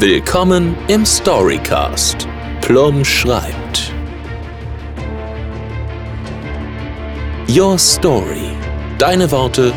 [0.00, 2.26] Willkommen im Storycast.
[2.60, 3.92] Plum schreibt.
[7.48, 8.56] Your Story.
[8.98, 9.72] Deine Worte,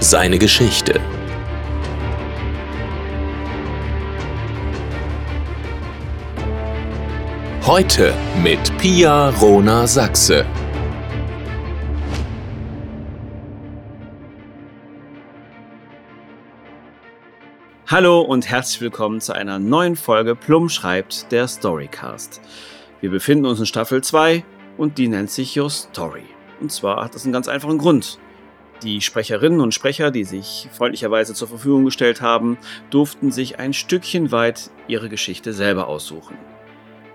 [0.00, 1.00] seine Geschichte.
[7.64, 8.12] Heute
[8.42, 10.44] mit Pia Rona Sachse.
[17.90, 22.40] Hallo und herzlich willkommen zu einer neuen Folge Plum schreibt der Storycast.
[23.00, 24.44] Wir befinden uns in Staffel 2
[24.76, 26.22] und die nennt sich Your Story.
[26.60, 28.20] Und zwar hat das einen ganz einfachen Grund.
[28.84, 32.58] Die Sprecherinnen und Sprecher, die sich freundlicherweise zur Verfügung gestellt haben,
[32.90, 36.38] durften sich ein Stückchen weit ihre Geschichte selber aussuchen.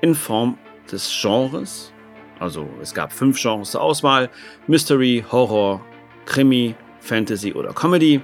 [0.02, 0.58] In Form
[0.92, 1.94] des Genres,
[2.38, 4.30] also es gab fünf Genres zur Auswahl,
[4.68, 5.80] Mystery, Horror,
[6.26, 8.20] Krimi, Fantasy oder Comedy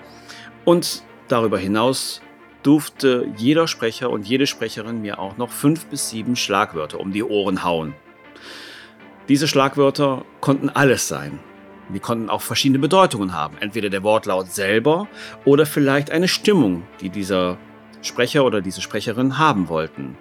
[0.66, 2.22] und darüber hinaus
[2.64, 7.24] durfte jeder Sprecher und jede Sprecherin mir auch noch fünf bis sieben Schlagwörter um die
[7.24, 7.94] Ohren hauen.
[9.28, 11.40] Diese Schlagwörter konnten alles sein.
[11.94, 13.58] Die konnten auch verschiedene Bedeutungen haben.
[13.60, 15.08] Entweder der Wortlaut selber
[15.46, 17.58] oder vielleicht eine Stimmung, die dieser
[18.02, 20.18] Sprecher oder diese Sprecherin haben wollten.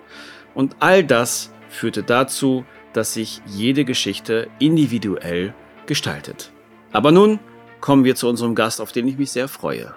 [0.55, 5.55] Und all das führte dazu, dass sich jede Geschichte individuell
[5.87, 6.53] gestaltet.
[6.93, 7.39] Aber nun
[7.81, 9.95] kommen wir zu unserem Gast, auf den ich mich sehr freue.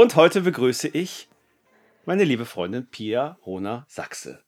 [0.00, 1.28] Und heute begrüße ich
[2.06, 4.42] meine liebe Freundin Pia Rona Sachse.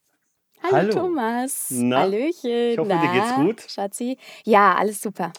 [0.62, 0.92] Hallo, Hallo.
[0.94, 1.66] Thomas.
[1.68, 1.98] Na?
[1.98, 2.70] Hallöchen.
[2.70, 3.70] Ich hoffe, Na, dir geht's gut.
[3.70, 4.16] Schatzi.
[4.44, 5.30] Ja, alles super.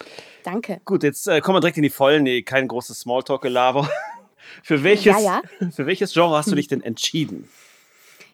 [0.43, 0.81] Danke.
[0.85, 2.21] Gut, jetzt äh, kommen wir direkt in die Vollen.
[2.21, 3.89] Nee, kein großes Smalltalk-Gelaber.
[4.61, 5.71] Für welches, ja, ja.
[5.71, 7.49] für welches Genre hast du dich denn entschieden?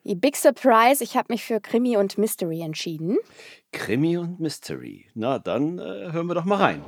[0.03, 3.17] Die Big Surprise, ich habe mich für Krimi und Mystery entschieden.
[3.71, 5.05] Krimi und Mystery.
[5.13, 6.83] Na, dann äh, hören wir doch mal rein.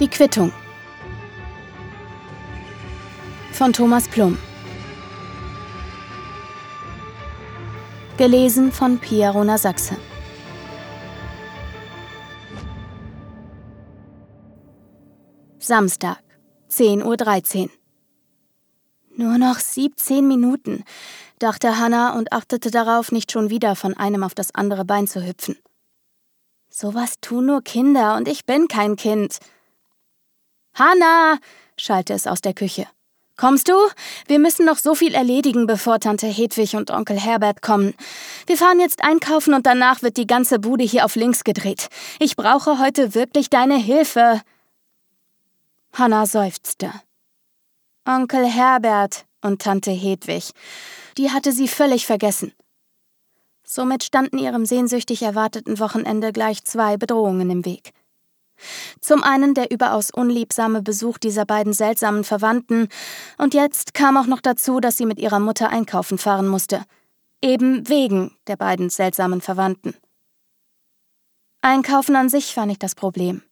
[0.00, 0.52] Die Quittung
[3.52, 4.36] von Thomas Plum.
[8.16, 9.96] Gelesen von Pia Rona Sachse.
[15.60, 16.24] Samstag,
[16.68, 17.70] 10.13 Uhr.
[19.16, 20.82] Nur noch 17 Minuten,
[21.38, 25.24] dachte Hannah und achtete darauf, nicht schon wieder von einem auf das andere Bein zu
[25.24, 25.56] hüpfen.
[26.68, 29.38] Sowas tun nur Kinder und ich bin kein Kind.
[30.74, 31.38] Hanna,
[31.76, 32.86] schallte es aus der Küche.
[33.36, 33.74] Kommst du?
[34.28, 37.94] Wir müssen noch so viel erledigen, bevor Tante Hedwig und Onkel Herbert kommen.
[38.46, 41.88] Wir fahren jetzt einkaufen und danach wird die ganze Bude hier auf links gedreht.
[42.20, 44.40] Ich brauche heute wirklich deine Hilfe.
[45.92, 46.92] Hanna seufzte.
[48.04, 50.50] Onkel Herbert und Tante Hedwig.
[51.18, 52.52] Die hatte sie völlig vergessen.
[53.64, 57.92] Somit standen ihrem sehnsüchtig erwarteten Wochenende gleich zwei Bedrohungen im Weg.
[59.00, 62.88] Zum einen der überaus unliebsame Besuch dieser beiden seltsamen Verwandten,
[63.38, 66.84] und jetzt kam auch noch dazu, dass sie mit ihrer Mutter einkaufen fahren musste.
[67.42, 69.94] Eben wegen der beiden seltsamen Verwandten.
[71.60, 73.42] Einkaufen an sich war nicht das Problem.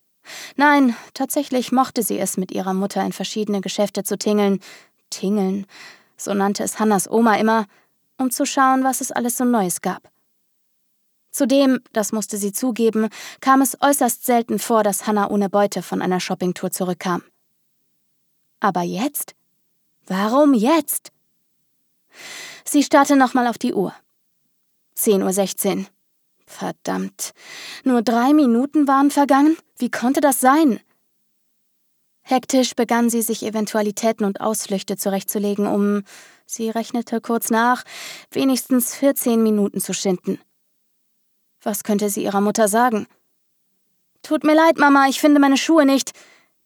[0.56, 4.60] Nein, tatsächlich mochte sie es, mit ihrer Mutter in verschiedene Geschäfte zu tingeln.
[5.10, 5.66] Tingeln,
[6.16, 7.66] so nannte es Hannas Oma immer,
[8.18, 10.11] um zu schauen, was es alles so Neues gab.
[11.32, 13.08] Zudem, das musste sie zugeben,
[13.40, 17.22] kam es äußerst selten vor, dass Hannah ohne Beute von einer Shoppingtour zurückkam.
[18.60, 19.34] Aber jetzt?
[20.06, 21.10] Warum jetzt?
[22.64, 23.94] Sie starrte nochmal auf die Uhr.
[24.96, 25.86] 10.16 Uhr.
[26.46, 27.32] Verdammt.
[27.82, 29.56] Nur drei Minuten waren vergangen?
[29.78, 30.80] Wie konnte das sein?
[32.20, 36.02] Hektisch begann sie, sich Eventualitäten und Ausflüchte zurechtzulegen, um,
[36.46, 37.84] sie rechnete kurz nach,
[38.30, 40.38] wenigstens 14 Minuten zu schinden.
[41.62, 43.06] Was könnte sie ihrer Mutter sagen?
[44.22, 46.12] Tut mir leid, Mama, ich finde meine Schuhe nicht.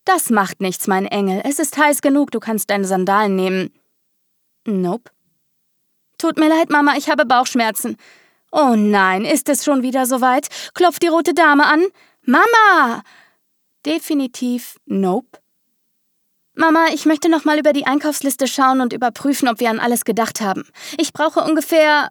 [0.04, 1.42] Das macht nichts, mein Engel.
[1.44, 3.72] Es ist heiß genug, du kannst deine Sandalen nehmen.
[4.66, 5.10] Nope.
[6.18, 7.96] Tut mir leid, Mama, ich habe Bauchschmerzen.
[8.52, 10.48] Oh nein, ist es schon wieder soweit?
[10.74, 11.84] Klopft die rote Dame an?
[12.22, 13.02] Mama!
[13.84, 15.38] Definitiv nope.
[16.54, 20.04] Mama, ich möchte noch mal über die Einkaufsliste schauen und überprüfen, ob wir an alles
[20.04, 20.66] gedacht haben.
[20.98, 22.08] Ich brauche ungefähr.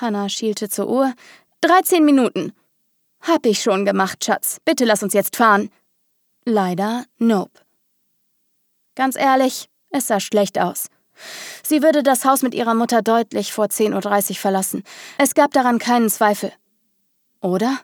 [0.00, 1.14] Hannah schielte zur Uhr.
[1.62, 2.52] 13 Minuten.
[3.20, 4.58] Hab ich schon gemacht, Schatz.
[4.64, 5.70] Bitte lass uns jetzt fahren.
[6.44, 7.60] Leider, nope.
[8.94, 10.88] Ganz ehrlich, es sah schlecht aus.
[11.62, 14.84] Sie würde das Haus mit ihrer Mutter deutlich vor 10.30 Uhr verlassen.
[15.18, 16.52] Es gab daran keinen Zweifel.
[17.40, 17.80] Oder?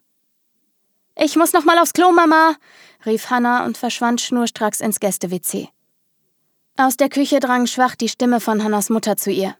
[1.16, 2.56] Ich muss noch mal aufs Klo, Mama,
[3.04, 5.69] rief Hannah und verschwand schnurstracks ins Gäste-WC.
[6.76, 9.56] Aus der Küche drang schwach die Stimme von Hannas Mutter zu ihr.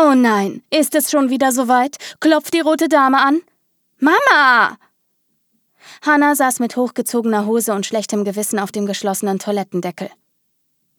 [0.00, 1.96] Oh nein, ist es schon wieder soweit?
[2.20, 3.40] Klopft die rote Dame an?
[3.98, 4.78] Mama!
[6.02, 10.08] Hannah saß mit hochgezogener Hose und schlechtem Gewissen auf dem geschlossenen Toilettendeckel.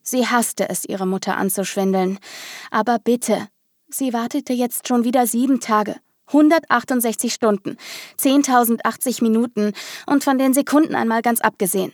[0.02, 2.20] Sie hasste es, ihre Mutter anzuschwindeln.
[2.72, 3.48] Aber bitte,
[3.88, 5.96] sie wartete jetzt schon wieder sieben Tage.
[6.28, 7.78] 168 Stunden,
[8.20, 9.72] 10.080 Minuten
[10.08, 11.94] und von den Sekunden einmal ganz abgesehen.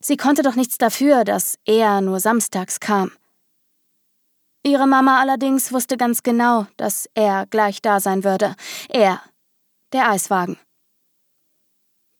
[0.00, 3.12] Sie konnte doch nichts dafür, dass er nur samstags kam.
[4.66, 8.56] Ihre Mama allerdings wusste ganz genau, dass er gleich da sein würde.
[8.88, 9.22] Er,
[9.92, 10.58] der Eiswagen.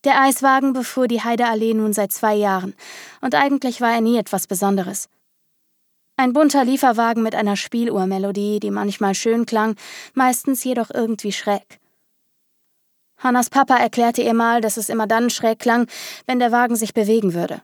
[0.05, 2.75] Der Eiswagen befuhr die Heideallee nun seit zwei Jahren,
[3.21, 5.09] und eigentlich war er nie etwas Besonderes.
[6.17, 9.75] Ein bunter Lieferwagen mit einer Spieluhrmelodie, die manchmal schön klang,
[10.15, 11.81] meistens jedoch irgendwie schräg.
[13.19, 15.89] Hannas Papa erklärte ihr mal, dass es immer dann schräg klang,
[16.27, 17.61] wenn der Wagen sich bewegen würde.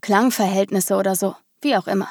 [0.00, 2.08] Klangverhältnisse oder so, wie auch immer.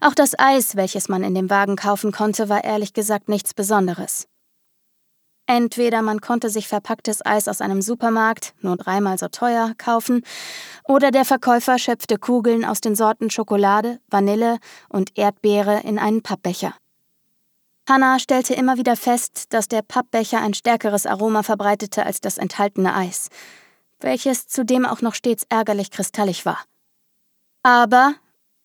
[0.00, 4.26] Auch das Eis, welches man in dem Wagen kaufen konnte, war ehrlich gesagt nichts Besonderes.
[5.46, 10.22] Entweder man konnte sich verpacktes Eis aus einem Supermarkt, nur dreimal so teuer, kaufen,
[10.84, 14.58] oder der Verkäufer schöpfte Kugeln aus den Sorten Schokolade, Vanille
[14.88, 16.74] und Erdbeere in einen Pappbecher.
[17.88, 22.94] Hannah stellte immer wieder fest, dass der Pappbecher ein stärkeres Aroma verbreitete als das enthaltene
[22.94, 23.28] Eis,
[23.98, 26.60] welches zudem auch noch stets ärgerlich kristallig war.
[27.64, 28.14] Aber,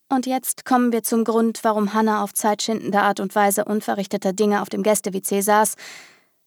[0.08, 4.62] und jetzt kommen wir zum Grund, warum Hannah auf zeitschindende Art und Weise unverrichteter Dinge
[4.62, 5.76] auf dem Gäste-WC saß,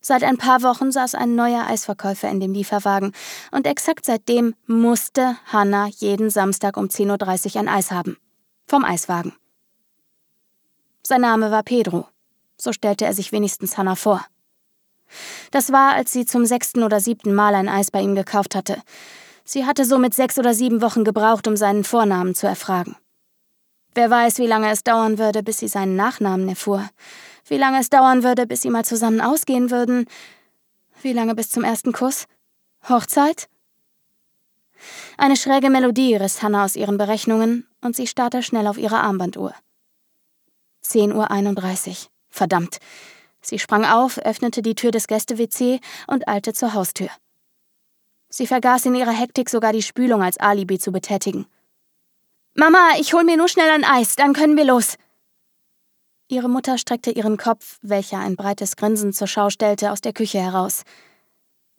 [0.01, 3.11] Seit ein paar Wochen saß ein neuer Eisverkäufer in dem Lieferwagen
[3.51, 8.17] und exakt seitdem musste Hannah jeden Samstag um 10.30 Uhr ein Eis haben.
[8.65, 9.33] Vom Eiswagen.
[11.05, 12.07] Sein Name war Pedro.
[12.57, 14.25] So stellte er sich wenigstens Hannah vor.
[15.51, 18.81] Das war, als sie zum sechsten oder siebten Mal ein Eis bei ihm gekauft hatte.
[19.43, 22.95] Sie hatte somit sechs oder sieben Wochen gebraucht, um seinen Vornamen zu erfragen.
[23.95, 26.89] Wer weiß, wie lange es dauern würde, bis sie seinen Nachnamen erfuhr.
[27.45, 30.05] Wie lange es dauern würde, bis sie mal zusammen ausgehen würden.
[31.01, 32.25] Wie lange bis zum ersten Kuss?
[32.87, 33.49] Hochzeit?
[35.17, 39.53] Eine schräge Melodie riss Hannah aus ihren Berechnungen und sie starrte schnell auf ihre Armbanduhr.
[40.85, 41.95] 10.31 Uhr.
[42.29, 42.77] Verdammt.
[43.41, 47.09] Sie sprang auf, öffnete die Tür des Gäste-WC und eilte zur Haustür.
[48.29, 51.47] Sie vergaß in ihrer Hektik sogar die Spülung als Alibi zu betätigen.
[52.55, 54.95] Mama, ich hol mir nur schnell ein Eis, dann können wir los.
[56.27, 60.39] Ihre Mutter streckte ihren Kopf, welcher ein breites Grinsen zur Schau stellte, aus der Küche
[60.39, 60.83] heraus.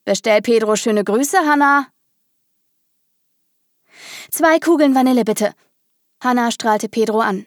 [0.05, 1.87] Bestell Pedro schöne Grüße, Hanna.
[4.31, 5.55] Zwei Kugeln Vanille, bitte.
[6.23, 7.47] Hanna strahlte Pedro an.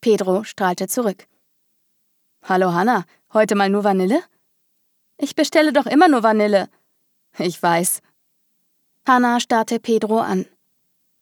[0.00, 1.26] Pedro strahlte zurück.
[2.42, 3.04] Hallo, Hanna.
[3.32, 4.22] Heute mal nur Vanille?
[5.18, 6.68] Ich bestelle doch immer nur Vanille.
[7.38, 8.00] Ich weiß.
[9.06, 10.46] Hanna starrte Pedro an.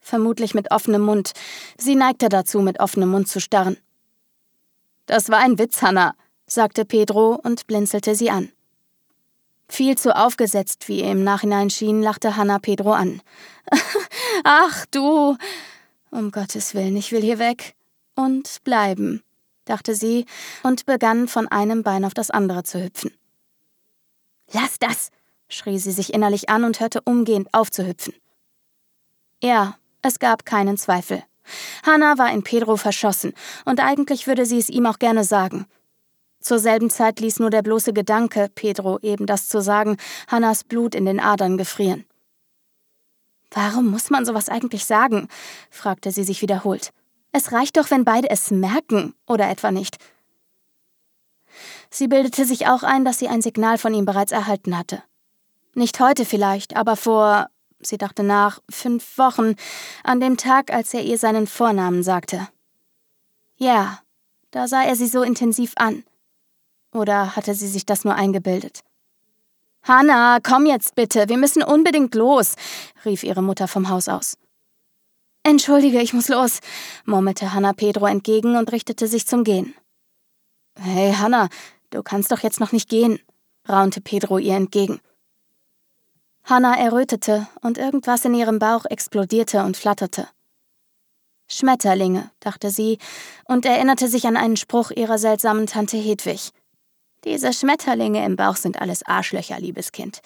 [0.05, 1.31] Vermutlich mit offenem Mund.
[1.79, 3.75] Sie neigte dazu, mit offenem Mund zu starren.
[5.07, 6.13] Das war ein Witz, Hanna,
[6.45, 8.51] sagte Pedro und blinzelte sie an.
[9.67, 13.19] Viel zu aufgesetzt, wie ihr im Nachhinein schien, lachte Hanna Pedro an.
[14.43, 15.37] Ach du.
[16.11, 17.73] Um Gottes Willen, ich will hier weg.
[18.13, 19.23] Und bleiben,
[19.65, 20.27] dachte sie
[20.61, 23.11] und begann von einem Bein auf das andere zu hüpfen.
[24.53, 25.09] Lass das,
[25.49, 28.13] schrie sie sich innerlich an und hörte umgehend auf zu hüpfen.
[29.41, 31.23] Ja, es gab keinen Zweifel.
[31.83, 33.33] Hannah war in Pedro verschossen,
[33.65, 35.65] und eigentlich würde sie es ihm auch gerne sagen.
[36.39, 39.97] Zur selben Zeit ließ nur der bloße Gedanke, Pedro eben das zu sagen,
[40.27, 42.05] Hannas Blut in den Adern gefrieren.
[43.49, 45.27] Warum muss man sowas eigentlich sagen?
[45.71, 46.91] fragte sie sich wiederholt.
[47.31, 49.97] Es reicht doch, wenn beide es merken, oder etwa nicht.
[51.89, 55.01] Sie bildete sich auch ein, dass sie ein Signal von ihm bereits erhalten hatte.
[55.73, 57.49] Nicht heute vielleicht, aber vor
[57.85, 59.55] sie dachte nach, fünf Wochen,
[60.03, 62.47] an dem Tag, als er ihr seinen Vornamen sagte.
[63.57, 63.99] Ja,
[64.51, 66.03] da sah er sie so intensiv an.
[66.93, 68.81] Oder hatte sie sich das nur eingebildet?
[69.83, 72.55] Hanna, komm jetzt bitte, wir müssen unbedingt los,
[73.05, 74.37] rief ihre Mutter vom Haus aus.
[75.43, 76.59] Entschuldige, ich muss los,
[77.05, 79.75] murmelte Hanna Pedro entgegen und richtete sich zum Gehen.
[80.79, 81.49] Hey, Hanna,
[81.91, 83.19] du kannst doch jetzt noch nicht gehen,
[83.69, 84.99] raunte Pedro ihr entgegen.
[86.45, 90.27] Hannah errötete und irgendwas in ihrem Bauch explodierte und flatterte.
[91.47, 92.99] Schmetterlinge, dachte sie
[93.45, 96.51] und erinnerte sich an einen Spruch ihrer seltsamen Tante Hedwig.
[97.23, 100.19] Diese Schmetterlinge im Bauch sind alles Arschlöcher, liebes Kind.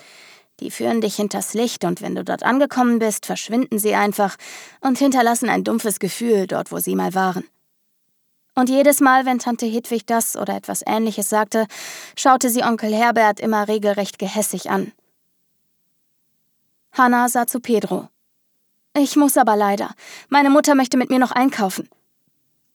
[0.59, 4.35] Die führen dich hinters Licht und wenn du dort angekommen bist, verschwinden sie einfach
[4.81, 7.45] und hinterlassen ein dumpfes Gefühl dort, wo sie mal waren.
[8.55, 11.65] Und jedes Mal, wenn Tante Hedwig das oder etwas Ähnliches sagte,
[12.17, 14.91] schaute sie Onkel Herbert immer regelrecht gehässig an.
[16.99, 18.09] Hannah sah zu Pedro.
[18.93, 19.95] Ich muss aber leider.
[20.27, 21.87] Meine Mutter möchte mit mir noch einkaufen.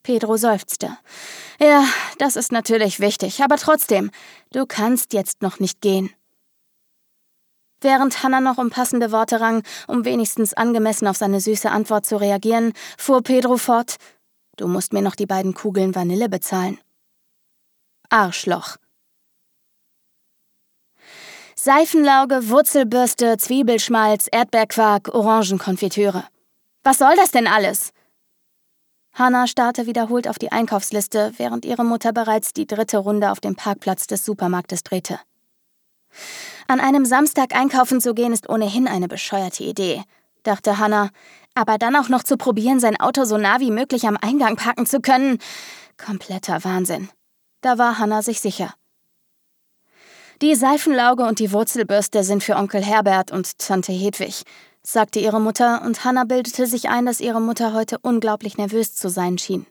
[0.02, 0.96] Pedro seufzte.
[1.60, 1.84] Ja,
[2.16, 4.10] das ist natürlich wichtig, aber trotzdem,
[4.50, 6.08] du kannst jetzt noch nicht gehen.
[7.82, 12.16] Während Hannah noch um passende Worte rang, um wenigstens angemessen auf seine süße Antwort zu
[12.16, 13.96] reagieren, fuhr Pedro fort:
[14.56, 16.80] Du musst mir noch die beiden Kugeln Vanille bezahlen.
[18.08, 18.78] Arschloch.
[21.64, 26.24] Seifenlauge, Wurzelbürste, Zwiebelschmalz, Erdbeerquark, Orangenkonfitüre.
[26.82, 27.92] Was soll das denn alles?
[29.14, 33.56] Hannah starrte wiederholt auf die Einkaufsliste, während ihre Mutter bereits die dritte Runde auf dem
[33.56, 35.18] Parkplatz des Supermarktes drehte.
[36.68, 40.02] An einem Samstag einkaufen zu gehen ist ohnehin eine bescheuerte Idee,
[40.42, 41.08] dachte Hannah,
[41.54, 44.84] aber dann auch noch zu probieren, sein Auto so nah wie möglich am Eingang parken
[44.84, 45.38] zu können.
[45.96, 47.08] Kompletter Wahnsinn.
[47.62, 48.74] Da war Hannah sich sicher.
[50.42, 54.42] Die Seifenlauge und die Wurzelbürste sind für Onkel Herbert und Tante Hedwig,
[54.82, 59.08] sagte ihre Mutter, und Hannah bildete sich ein, dass ihre Mutter heute unglaublich nervös zu
[59.08, 59.66] sein schien.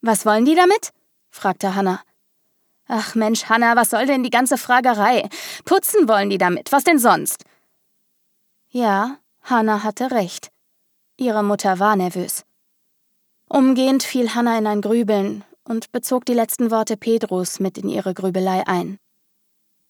[0.00, 0.90] Was wollen die damit?
[1.30, 2.00] fragte Hannah.
[2.88, 5.28] Ach Mensch, Hannah, was soll denn die ganze Fragerei?
[5.64, 7.44] Putzen wollen die damit, was denn sonst?
[8.70, 10.50] Ja, Hannah hatte recht.
[11.18, 12.44] Ihre Mutter war nervös.
[13.48, 18.14] Umgehend fiel Hannah in ein Grübeln und bezog die letzten Worte Pedros mit in ihre
[18.14, 18.98] Grübelei ein.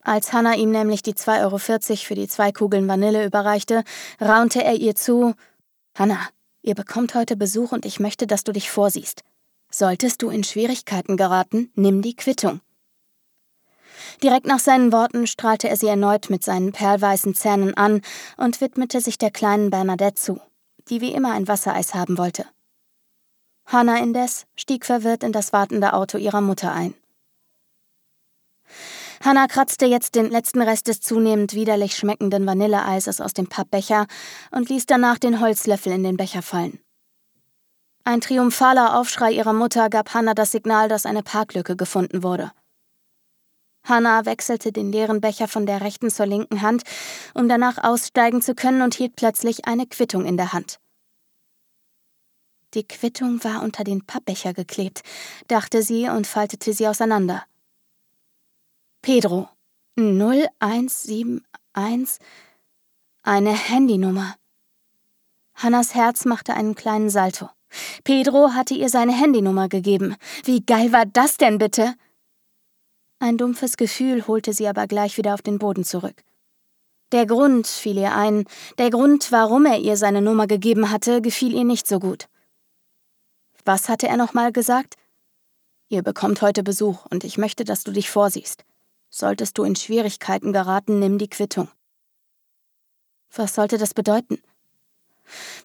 [0.02, 3.84] Als Hannah ihm nämlich die 2,40 Euro für die zwei Kugeln Vanille überreichte,
[4.20, 5.34] raunte er ihr zu:
[5.94, 6.28] Hannah,
[6.62, 9.22] ihr bekommt heute Besuch und ich möchte, dass du dich vorsiehst.
[9.70, 12.60] Solltest du in Schwierigkeiten geraten, nimm die Quittung.
[14.22, 18.00] Direkt nach seinen Worten strahlte er sie erneut mit seinen perlweißen Zähnen an
[18.36, 20.40] und widmete sich der kleinen Bernadette zu,
[20.88, 22.46] die wie immer ein Wassereis haben wollte.
[23.66, 26.94] Hannah indes stieg verwirrt in das wartende Auto ihrer Mutter ein.
[29.22, 34.06] Hannah kratzte jetzt den letzten Rest des zunehmend widerlich schmeckenden Vanilleeises aus dem Pappbecher
[34.50, 36.80] und ließ danach den Holzlöffel in den Becher fallen.
[38.04, 42.50] Ein triumphaler Aufschrei ihrer Mutter gab Hannah das Signal, dass eine Parklücke gefunden wurde.
[43.84, 46.82] Hannah wechselte den leeren Becher von der rechten zur linken Hand,
[47.34, 50.80] um danach aussteigen zu können und hielt plötzlich eine Quittung in der Hand.
[52.72, 55.02] Die Quittung war unter den Pappbecher geklebt,
[55.48, 57.44] dachte sie und faltete sie auseinander.
[59.02, 59.48] Pedro
[59.96, 61.42] 0171
[63.22, 64.36] eine Handynummer.
[65.54, 67.48] Hannas Herz machte einen kleinen Salto.
[68.04, 70.16] Pedro hatte ihr seine Handynummer gegeben.
[70.44, 71.94] Wie geil war das denn bitte?
[73.20, 76.22] Ein dumpfes Gefühl holte sie aber gleich wieder auf den Boden zurück.
[77.12, 78.44] Der Grund fiel ihr ein,
[78.76, 82.28] der Grund, warum er ihr seine Nummer gegeben hatte, gefiel ihr nicht so gut.
[83.64, 84.96] Was hatte er nochmal gesagt?
[85.88, 88.66] Ihr bekommt heute Besuch und ich möchte, dass du dich vorsiehst.
[89.12, 91.68] Solltest du in Schwierigkeiten geraten, nimm die Quittung.
[93.34, 94.40] Was sollte das bedeuten?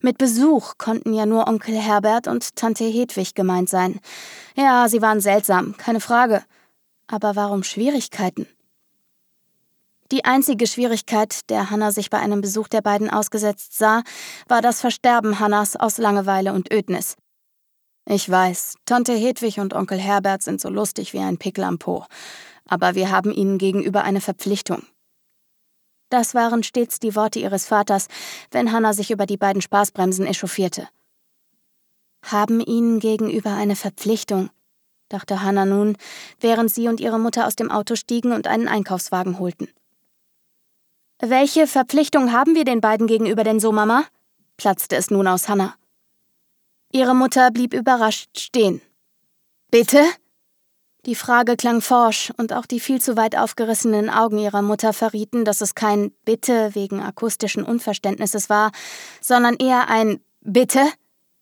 [0.01, 3.99] Mit Besuch konnten ja nur Onkel Herbert und Tante Hedwig gemeint sein.
[4.55, 6.43] Ja, sie waren seltsam, keine Frage.
[7.07, 8.47] Aber warum Schwierigkeiten?
[10.11, 14.03] Die einzige Schwierigkeit, der Hannah sich bei einem Besuch der beiden ausgesetzt sah,
[14.47, 17.15] war das Versterben Hannas aus Langeweile und Ödnis.
[18.07, 22.05] Ich weiß, Tante Hedwig und Onkel Herbert sind so lustig wie ein Pickel am Po
[22.67, 24.83] aber wir haben ihnen gegenüber eine Verpflichtung.
[26.09, 28.07] Das waren stets die Worte ihres Vaters,
[28.51, 30.87] wenn Hannah sich über die beiden Spaßbremsen echauffierte.
[32.23, 34.49] Haben ihnen gegenüber eine Verpflichtung,
[35.09, 35.97] dachte Hannah nun,
[36.39, 39.67] während sie und ihre Mutter aus dem Auto stiegen und einen Einkaufswagen holten.
[41.19, 44.05] Welche Verpflichtung haben wir den beiden gegenüber denn so, Mama?
[44.57, 45.75] platzte es nun aus Hannah.
[46.91, 48.81] Ihre Mutter blieb überrascht stehen.
[49.71, 50.03] Bitte?
[51.05, 55.45] Die Frage klang forsch, und auch die viel zu weit aufgerissenen Augen ihrer Mutter verrieten,
[55.45, 58.71] dass es kein Bitte wegen akustischen Unverständnisses war,
[59.21, 60.83] sondern eher ein Bitte,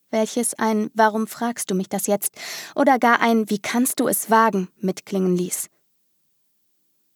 [0.10, 2.36] welches ein Warum fragst du mich das jetzt
[2.76, 5.70] oder gar ein Wie kannst du es wagen mitklingen ließ.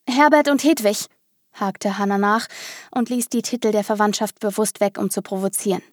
[0.10, 1.08] Herbert und Hedwig,
[1.52, 2.48] hakte Hannah nach
[2.92, 5.84] und ließ die Titel der Verwandtschaft bewusst weg, um zu provozieren.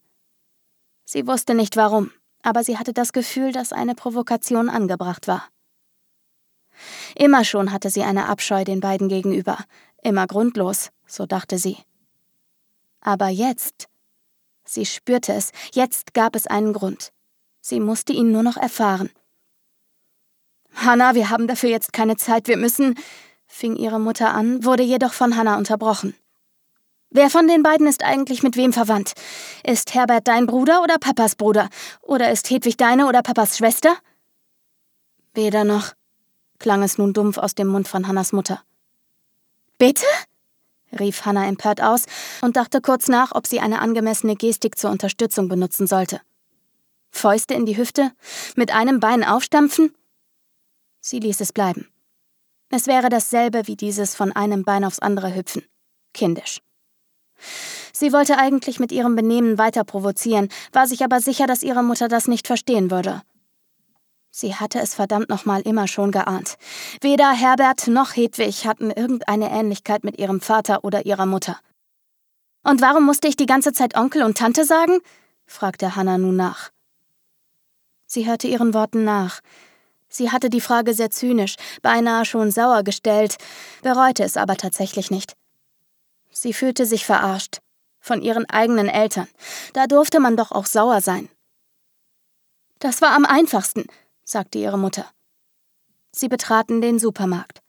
[1.05, 5.49] Sie wusste nicht warum, aber sie hatte das Gefühl, dass eine Provokation angebracht war.
[7.15, 9.59] Immer schon hatte sie eine Abscheu den beiden gegenüber,
[10.03, 11.77] immer grundlos, so dachte sie.
[13.01, 13.89] Aber jetzt,
[14.65, 17.13] sie spürte es, jetzt gab es einen Grund.
[17.61, 19.11] Sie musste ihn nur noch erfahren.
[20.75, 22.99] Hannah, wir haben dafür jetzt keine Zeit, wir müssen,
[23.47, 26.15] fing ihre Mutter an, wurde jedoch von Hannah unterbrochen.
[27.11, 29.13] Wer von den beiden ist eigentlich mit wem verwandt?
[29.65, 31.69] Ist Herbert dein Bruder oder Papas Bruder?
[32.03, 33.97] Oder ist Hedwig deine oder Papas Schwester?
[35.33, 35.93] Weder noch,
[36.65, 38.63] klang es nun dumpf aus dem Mund von Hannas Mutter.
[39.77, 40.07] Bitte?
[40.99, 42.07] rief Hannah empört aus
[42.41, 46.23] und dachte kurz nach, ob sie eine angemessene Gestik zur Unterstützung benutzen sollte.
[47.11, 48.13] Fäuste in die Hüfte?
[48.57, 49.93] Mit einem Bein aufstampfen?
[51.03, 51.87] Sie ließ es bleiben.
[52.71, 55.67] Es wäre dasselbe wie dieses von einem Bein aufs andere hüpfen.
[56.15, 56.63] kindisch.
[57.93, 62.09] Sie wollte eigentlich mit ihrem Benehmen weiter provozieren, war sich aber sicher, dass ihre Mutter
[62.09, 63.21] das nicht verstehen würde.
[64.37, 66.57] Sie hatte es verdammt nochmal immer schon geahnt.
[67.01, 71.61] Weder Herbert noch Hedwig hatten irgendeine Ähnlichkeit mit ihrem Vater oder ihrer Mutter.
[72.65, 74.99] Und warum musste ich die ganze Zeit Onkel und Tante sagen?
[75.47, 76.71] fragte Hannah nun nach.
[78.07, 79.39] Sie hörte ihren Worten nach.
[80.09, 83.37] Sie hatte die Frage sehr zynisch, beinahe schon sauer gestellt,
[83.83, 85.35] bereute es aber tatsächlich nicht.
[86.33, 87.61] Sie fühlte sich verarscht.
[88.01, 89.29] Von ihren eigenen Eltern.
[89.75, 91.29] Da durfte man doch auch sauer sein.
[92.81, 93.87] Das war am einfachsten,
[94.25, 95.07] sagte ihre Mutter.
[96.13, 97.61] Sie betraten den Supermarkt.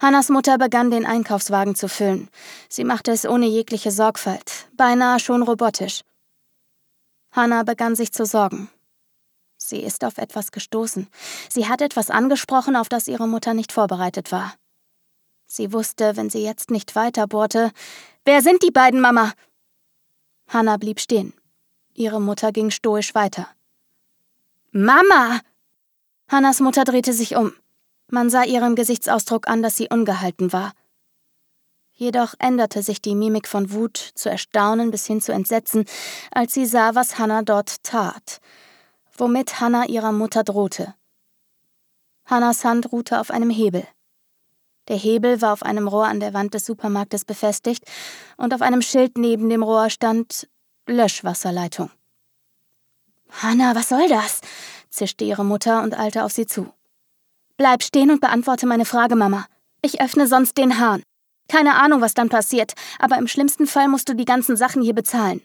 [0.00, 2.30] Hannas Mutter begann den Einkaufswagen zu füllen.
[2.68, 6.02] Sie machte es ohne jegliche Sorgfalt, beinahe schon robotisch.
[7.32, 8.70] Hannah begann sich zu sorgen.
[9.56, 11.06] Sie ist auf etwas gestoßen.
[11.50, 14.54] Sie hat etwas angesprochen, auf das ihre Mutter nicht vorbereitet war.
[15.46, 17.70] Sie wusste, wenn sie jetzt nicht weiterbohrte,
[18.24, 19.32] wer sind die beiden, Mama?
[20.48, 21.34] Hannah blieb stehen.
[21.92, 23.48] Ihre Mutter ging stoisch weiter.
[24.72, 25.40] Mama!
[26.28, 27.52] Hannas Mutter drehte sich um.
[28.06, 30.74] Man sah ihrem Gesichtsausdruck an, dass sie ungehalten war.
[31.92, 35.86] Jedoch änderte sich die Mimik von Wut zu Erstaunen bis hin zu Entsetzen,
[36.30, 38.40] als sie sah, was Hannah dort tat,
[39.18, 40.94] womit Hannah ihrer Mutter drohte.
[42.24, 43.84] Hannas Hand ruhte auf einem Hebel.
[44.86, 47.84] Der Hebel war auf einem Rohr an der Wand des Supermarktes befestigt
[48.36, 50.48] und auf einem Schild neben dem Rohr stand
[50.86, 51.90] Löschwasserleitung.
[53.30, 54.40] Hanna, was soll das?
[54.90, 56.72] zischte ihre Mutter und eilte auf sie zu.
[57.56, 59.46] Bleib stehen und beantworte meine Frage, Mama.
[59.82, 61.02] Ich öffne sonst den Hahn.
[61.48, 64.94] Keine Ahnung, was dann passiert, aber im schlimmsten Fall musst du die ganzen Sachen hier
[64.94, 65.42] bezahlen.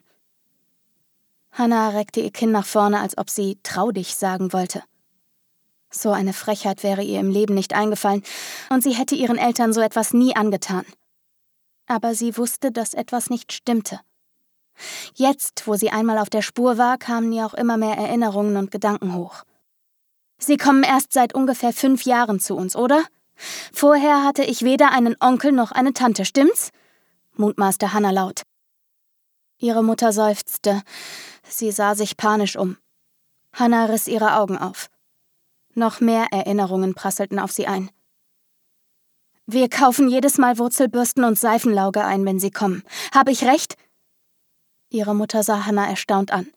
[1.52, 4.84] Hannah reckte ihr Kinn nach vorne, als ob sie trau dich sagen wollte.
[5.90, 8.24] So eine Frechheit wäre ihr im Leben nicht eingefallen,
[8.70, 10.86] und sie hätte ihren Eltern so etwas nie angetan.
[11.88, 14.00] Aber sie wusste, dass etwas nicht stimmte.
[15.16, 18.72] Jetzt, wo sie einmal auf der Spur war, kamen ihr auch immer mehr Erinnerungen und
[18.72, 19.44] Gedanken hoch.
[20.38, 23.04] Sie kommen erst seit ungefähr fünf Jahren zu uns, oder?
[23.74, 26.72] Vorher hatte ich weder einen Onkel noch eine Tante, stimmt's?
[27.38, 28.44] mutmaßte Hannah laut.
[29.58, 30.82] Ihre Mutter seufzte.
[31.48, 32.78] Sie sah sich panisch um.
[33.54, 34.90] Hannah riss ihre Augen auf.
[35.74, 37.90] Noch mehr Erinnerungen prasselten auf sie ein.
[39.46, 42.84] Wir kaufen jedes Mal Wurzelbürsten und Seifenlauge ein, wenn sie kommen.
[43.14, 43.76] Habe ich recht?
[44.96, 46.52] Ihre Mutter sah Hannah erstaunt an.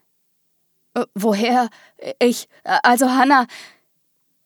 [0.95, 1.69] Äh, woher?
[2.21, 2.49] Ich.
[2.65, 3.47] Also Hannah.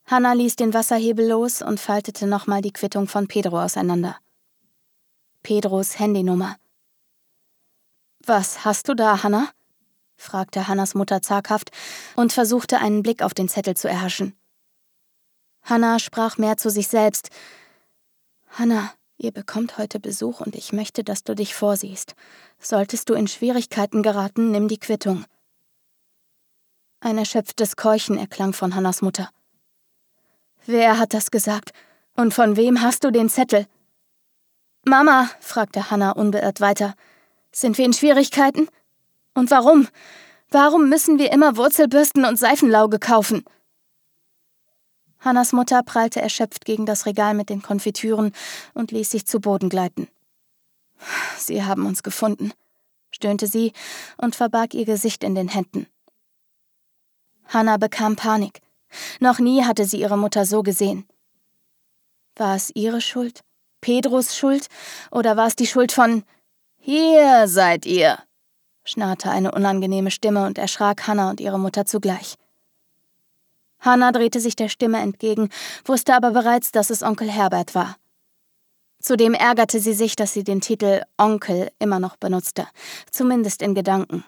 [0.05, 4.17] Hannah ließ den Wasserhebel los und faltete nochmal die Quittung von Pedro auseinander.
[5.43, 6.57] Pedros Handynummer.
[8.25, 9.49] Was hast du da, Hannah?
[10.15, 11.71] fragte Hannas Mutter zaghaft
[12.15, 14.37] und versuchte einen Blick auf den Zettel zu erhaschen.
[15.63, 17.29] Hannah sprach mehr zu sich selbst.
[18.49, 22.15] Hannah, ihr bekommt heute Besuch und ich möchte, dass du dich vorsiehst.
[22.59, 25.25] Solltest du in Schwierigkeiten geraten, nimm die Quittung.
[26.99, 29.29] Ein erschöpftes Keuchen erklang von Hannas Mutter.
[30.65, 31.71] Wer hat das gesagt?
[32.15, 33.67] Und von wem hast du den Zettel?
[34.85, 36.93] Mama, fragte Hannah unbeirrt weiter,
[37.51, 38.67] sind wir in Schwierigkeiten?
[39.33, 39.87] Und warum?
[40.49, 43.43] Warum müssen wir immer Wurzelbürsten und Seifenlauge kaufen?
[45.23, 48.33] Hannas Mutter prallte erschöpft gegen das Regal mit den Konfitüren
[48.73, 50.07] und ließ sich zu Boden gleiten.
[51.37, 52.51] Sie haben uns gefunden,
[53.09, 53.73] stöhnte sie
[54.17, 55.87] und verbarg ihr Gesicht in den Händen.
[57.47, 58.61] Hanna bekam Panik.
[59.19, 61.05] Noch nie hatte sie ihre Mutter so gesehen.
[62.35, 63.41] War es ihre Schuld?
[63.81, 64.67] Pedros Schuld?
[65.11, 66.23] Oder war es die Schuld von
[66.77, 68.19] Hier seid ihr?
[68.83, 72.35] schnarrte eine unangenehme Stimme und erschrak Hanna und ihre Mutter zugleich.
[73.83, 75.49] Hannah drehte sich der Stimme entgegen,
[75.85, 77.97] wusste aber bereits, dass es Onkel Herbert war.
[78.99, 82.67] Zudem ärgerte sie sich, dass sie den Titel Onkel immer noch benutzte,
[83.11, 84.23] zumindest in Gedanken.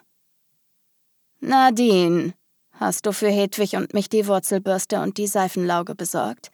[1.40, 2.34] Nadine,
[2.74, 6.52] hast du für Hedwig und mich die Wurzelbürste und die Seifenlauge besorgt?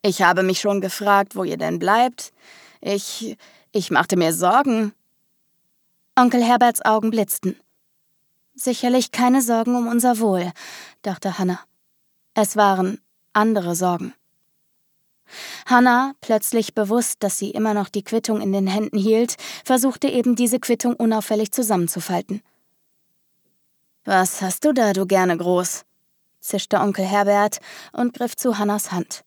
[0.00, 2.32] Ich habe mich schon gefragt, wo ihr denn bleibt.
[2.80, 3.36] Ich.
[3.72, 4.92] ich machte mir Sorgen.
[6.16, 7.60] Onkel Herberts Augen blitzten.
[8.54, 10.52] Sicherlich keine Sorgen um unser Wohl,
[11.02, 11.67] dachte Hannah.
[12.40, 13.00] Es waren
[13.32, 14.14] andere Sorgen.
[15.66, 20.36] Hannah, plötzlich bewusst, dass sie immer noch die Quittung in den Händen hielt, versuchte eben
[20.36, 22.40] diese Quittung unauffällig zusammenzufalten.
[24.04, 25.84] Was hast du da, du gerne groß?
[26.38, 27.58] zischte Onkel Herbert
[27.90, 29.24] und griff zu Hannas Hand.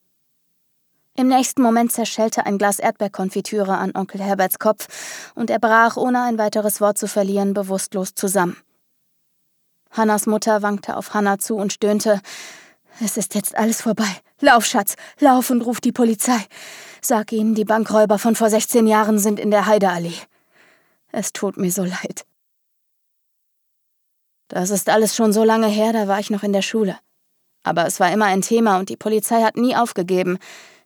[1.17, 6.21] Im nächsten Moment zerschellte ein Glas Erdbeerkonfitüre an Onkel Herberts Kopf und er brach, ohne
[6.21, 8.55] ein weiteres Wort zu verlieren, bewusstlos zusammen.
[9.89, 12.21] Hannas Mutter wankte auf Hannah zu und stöhnte:
[12.99, 14.21] es ist jetzt alles vorbei.
[14.39, 16.39] Lauf, Schatz, lauf und ruf die Polizei.
[17.01, 20.17] Sag ihnen, die Bankräuber von vor 16 Jahren sind in der Heideallee.
[21.11, 22.25] Es tut mir so leid.
[24.47, 26.97] Das ist alles schon so lange her, da war ich noch in der Schule.
[27.63, 30.39] Aber es war immer ein Thema und die Polizei hat nie aufgegeben,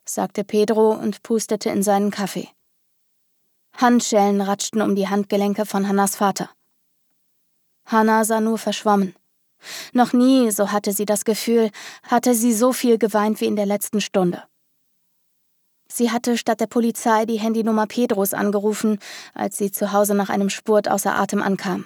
[0.06, 2.50] sagte Pedro und pustete in seinen Kaffee.
[3.78, 6.50] Handschellen ratschten um die Handgelenke von Hannas Vater.
[7.86, 9.16] Hanna sah nur verschwommen.
[9.94, 11.72] Noch nie, so hatte sie das Gefühl,
[12.04, 14.44] hatte sie so viel geweint wie in der letzten Stunde.
[15.88, 19.00] Sie hatte statt der Polizei die Handynummer Pedros angerufen,
[19.34, 21.86] als sie zu Hause nach einem Spurt außer Atem ankam.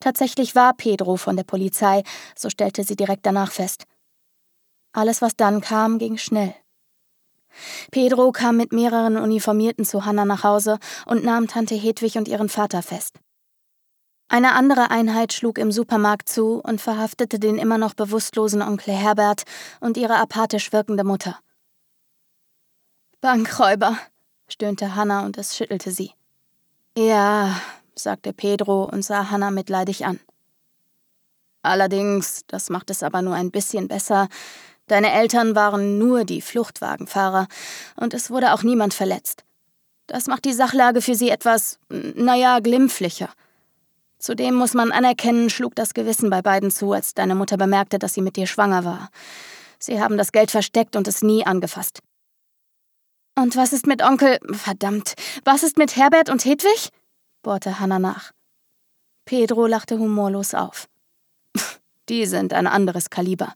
[0.00, 2.02] Tatsächlich war Pedro von der Polizei,
[2.36, 3.84] so stellte sie direkt danach fest.
[4.92, 6.54] Alles, was dann kam, ging schnell.
[7.90, 12.48] Pedro kam mit mehreren Uniformierten zu Hanna nach Hause und nahm Tante Hedwig und ihren
[12.48, 13.18] Vater fest.
[14.28, 19.44] Eine andere Einheit schlug im Supermarkt zu und verhaftete den immer noch bewusstlosen Onkel Herbert
[19.80, 21.38] und ihre apathisch wirkende Mutter.
[23.20, 23.96] Bankräuber,
[24.48, 26.12] stöhnte Hanna und es schüttelte sie.
[26.96, 27.60] Ja,
[27.94, 30.18] sagte Pedro und sah Hanna mitleidig an.
[31.62, 34.28] Allerdings, das macht es aber nur ein bisschen besser,
[34.86, 37.46] deine Eltern waren nur die Fluchtwagenfahrer
[37.96, 39.44] und es wurde auch niemand verletzt.
[40.06, 43.30] Das macht die Sachlage für sie etwas, naja, glimpflicher.
[44.18, 48.14] Zudem muss man anerkennen, schlug das Gewissen bei beiden zu, als deine Mutter bemerkte, dass
[48.14, 49.10] sie mit dir schwanger war.
[49.78, 52.00] Sie haben das Geld versteckt und es nie angefasst.
[53.38, 54.38] Und was ist mit Onkel.
[54.52, 56.88] Verdammt, was ist mit Herbert und Hedwig?
[57.42, 58.32] bohrte Hanna nach.
[59.26, 60.88] Pedro lachte humorlos auf.
[62.08, 63.52] Die sind ein anderes Kaliber.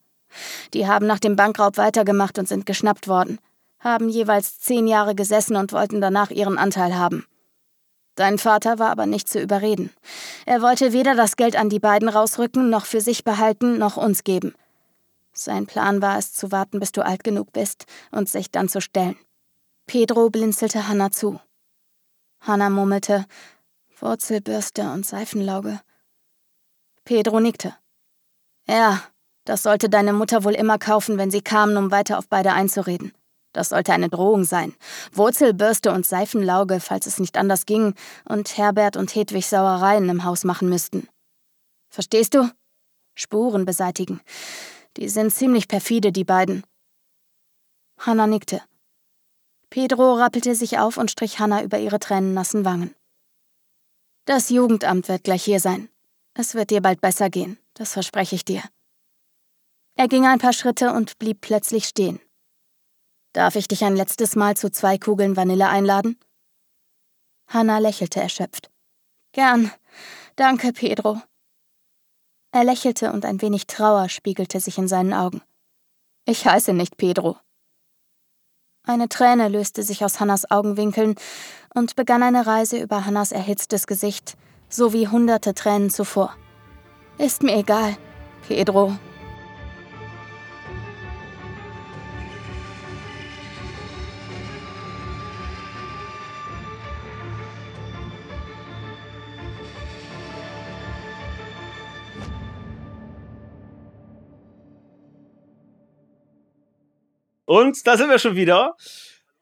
[0.75, 3.39] Die haben nach dem Bankraub weitergemacht und sind geschnappt worden,
[3.79, 7.25] haben jeweils zehn Jahre gesessen und wollten danach ihren Anteil haben.
[8.21, 9.89] Dein Vater war aber nicht zu überreden.
[10.45, 14.25] Er wollte weder das Geld an die beiden rausrücken, noch für sich behalten, noch uns
[14.25, 14.55] geben.
[15.33, 18.83] Sein Plan war es, zu warten, bis du alt genug bist und sich dann zu
[18.83, 19.17] stellen.
[19.87, 21.41] Pedro blinzelte Hanna zu.
[22.41, 23.25] Hanna murmelte,
[23.99, 25.81] Wurzelbürste und Seifenlauge.
[27.07, 27.75] Pedro nickte.
[28.69, 29.03] Ja,
[29.47, 33.15] das sollte deine Mutter wohl immer kaufen, wenn sie kamen, um weiter auf beide einzureden.
[33.53, 34.75] Das sollte eine Drohung sein.
[35.13, 40.45] Wurzelbürste und Seifenlauge, falls es nicht anders ging, und Herbert und Hedwig Sauereien im Haus
[40.45, 41.09] machen müssten.
[41.89, 42.49] Verstehst du?
[43.15, 44.21] Spuren beseitigen.
[44.97, 46.65] Die sind ziemlich perfide, die beiden.
[47.99, 48.63] Hanna nickte.
[49.69, 52.95] Pedro rappelte sich auf und strich Hanna über ihre tränennassen Wangen.
[54.25, 55.89] Das Jugendamt wird gleich hier sein.
[56.35, 58.63] Es wird dir bald besser gehen, das verspreche ich dir.
[59.97, 62.21] Er ging ein paar Schritte und blieb plötzlich stehen.
[63.33, 66.19] Darf ich dich ein letztes Mal zu zwei Kugeln Vanille einladen?
[67.47, 68.71] Hanna lächelte erschöpft.
[69.33, 69.71] Gern.
[70.37, 71.21] Danke, Pedro.
[72.53, 75.43] Er lächelte und ein wenig Trauer spiegelte sich in seinen Augen.
[76.25, 77.37] Ich heiße nicht Pedro.
[78.83, 81.15] Eine Träne löste sich aus Hannas Augenwinkeln
[81.75, 84.37] und begann eine Reise über Hannas erhitztes Gesicht,
[84.69, 86.35] so wie hunderte Tränen zuvor.
[87.19, 87.97] Ist mir egal,
[88.49, 88.97] Pedro,
[107.51, 108.77] Und da sind wir schon wieder.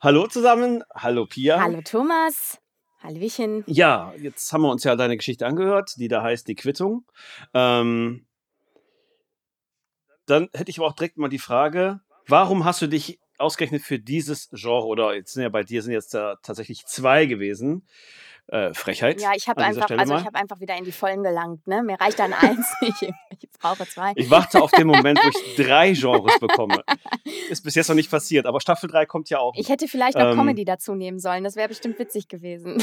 [0.00, 0.82] Hallo zusammen.
[0.94, 1.60] Hallo Pia.
[1.60, 2.58] Hallo Thomas.
[3.02, 3.64] Hallöchen.
[3.66, 7.04] Ja, jetzt haben wir uns ja deine Geschichte angehört, die da heißt Die Quittung.
[7.52, 8.26] Ähm,
[10.24, 13.98] dann hätte ich aber auch direkt mal die Frage, warum hast du dich ausgerechnet für
[13.98, 17.86] dieses Genre, oder jetzt sind ja bei dir sind jetzt da tatsächlich zwei gewesen,
[18.48, 19.20] äh, Frechheit.
[19.20, 21.66] Ja, ich habe einfach, also ich habe einfach wieder in die Vollen gelangt.
[21.66, 21.82] Ne?
[21.82, 24.12] Mir reicht dann eins, ich, ich brauche zwei.
[24.16, 26.82] Ich warte auf den Moment, wo ich drei Genres bekomme.
[27.50, 29.52] Ist bis jetzt noch nicht passiert, aber Staffel 3 kommt ja auch.
[29.56, 31.44] Ich hätte vielleicht noch ähm, Comedy dazu nehmen sollen.
[31.44, 32.82] Das wäre bestimmt witzig gewesen.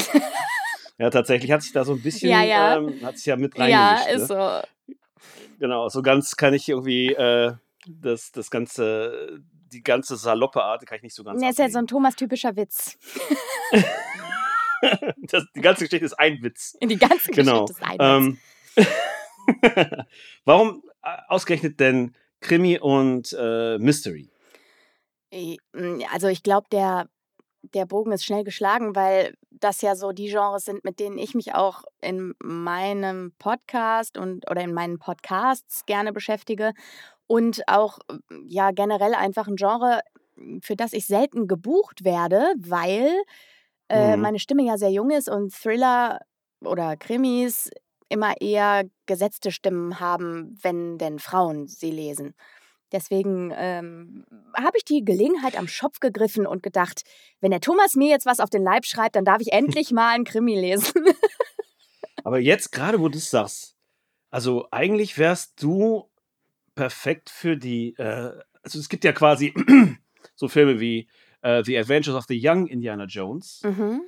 [0.98, 2.76] ja, tatsächlich hat sich da so ein bisschen, ja, ja.
[2.76, 4.08] Ähm, hat sich ja mit reingemischt.
[4.08, 4.62] Ja, ist ne?
[4.86, 4.94] so.
[5.58, 7.54] Genau, so ganz kann ich irgendwie äh,
[7.88, 9.40] das, das ganze,
[9.72, 11.40] die ganze saloppe Art kann ich nicht so ganz.
[11.40, 12.98] Ne, ist ja so ein Thomas-typischer Witz.
[15.22, 16.76] das, die ganze Geschichte ist ein Witz.
[16.82, 17.66] Die ganze genau.
[17.66, 18.38] Geschichte ist ein Witz.
[18.76, 20.04] Ähm,
[20.44, 24.30] warum äh, ausgerechnet denn Krimi und äh, Mystery?
[25.32, 27.08] Mm, also ich glaube, der,
[27.62, 31.34] der Bogen ist schnell geschlagen, weil das ja so die Genres sind, mit denen ich
[31.34, 36.72] mich auch in meinem Podcast und oder in meinen Podcasts gerne beschäftige
[37.26, 37.98] und auch
[38.44, 40.00] ja generell einfach ein Genre,
[40.60, 43.10] für das ich selten gebucht werde, weil
[43.88, 44.22] äh, mhm.
[44.22, 46.20] meine Stimme ja sehr jung ist und Thriller
[46.64, 47.70] oder Krimis
[48.08, 52.34] immer eher gesetzte Stimmen haben, wenn denn Frauen sie lesen.
[52.92, 54.24] Deswegen ähm,
[54.56, 57.02] habe ich die Gelegenheit am Schopf gegriffen und gedacht,
[57.40, 60.14] wenn der Thomas mir jetzt was auf den Leib schreibt, dann darf ich endlich mal
[60.14, 61.04] einen Krimi lesen.
[62.24, 63.76] Aber jetzt gerade, wo du es sagst,
[64.30, 66.10] also eigentlich wärst du
[66.74, 69.52] perfekt für die, äh, also es gibt ja quasi
[70.36, 71.08] so Filme wie
[71.46, 73.62] äh, The Adventures of the Young Indiana Jones.
[73.64, 74.02] Mhm.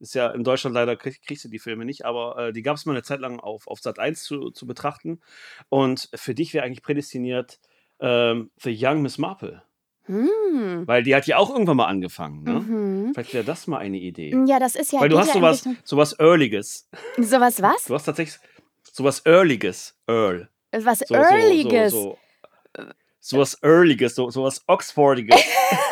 [0.00, 2.76] Ist ja in Deutschland leider krieg, kriegst du die Filme nicht, aber äh, die gab
[2.76, 5.20] es mal eine Zeit lang auf, auf Sat 1 zu, zu betrachten.
[5.68, 7.58] Und für dich wäre eigentlich prädestiniert
[8.00, 9.62] ähm, The Young Miss Marple.
[10.04, 10.86] Hm.
[10.86, 12.42] Weil die hat ja auch irgendwann mal angefangen.
[12.44, 12.52] Ne?
[12.60, 13.10] Mhm.
[13.12, 14.34] Vielleicht wäre das mal eine Idee.
[14.46, 15.00] Ja, das ist ja.
[15.00, 16.88] Weil du hast sowas, Richtung- sowas Earliges.
[17.18, 17.84] Sowas was?
[17.84, 18.38] Du hast tatsächlich
[18.90, 19.98] sowas Earliges.
[20.06, 20.48] Earl.
[20.72, 21.92] Was So, Earliges.
[21.92, 22.18] So,
[22.76, 22.88] so, so.
[23.20, 25.38] Sowas Earliges, so, sowas Oxfordiges.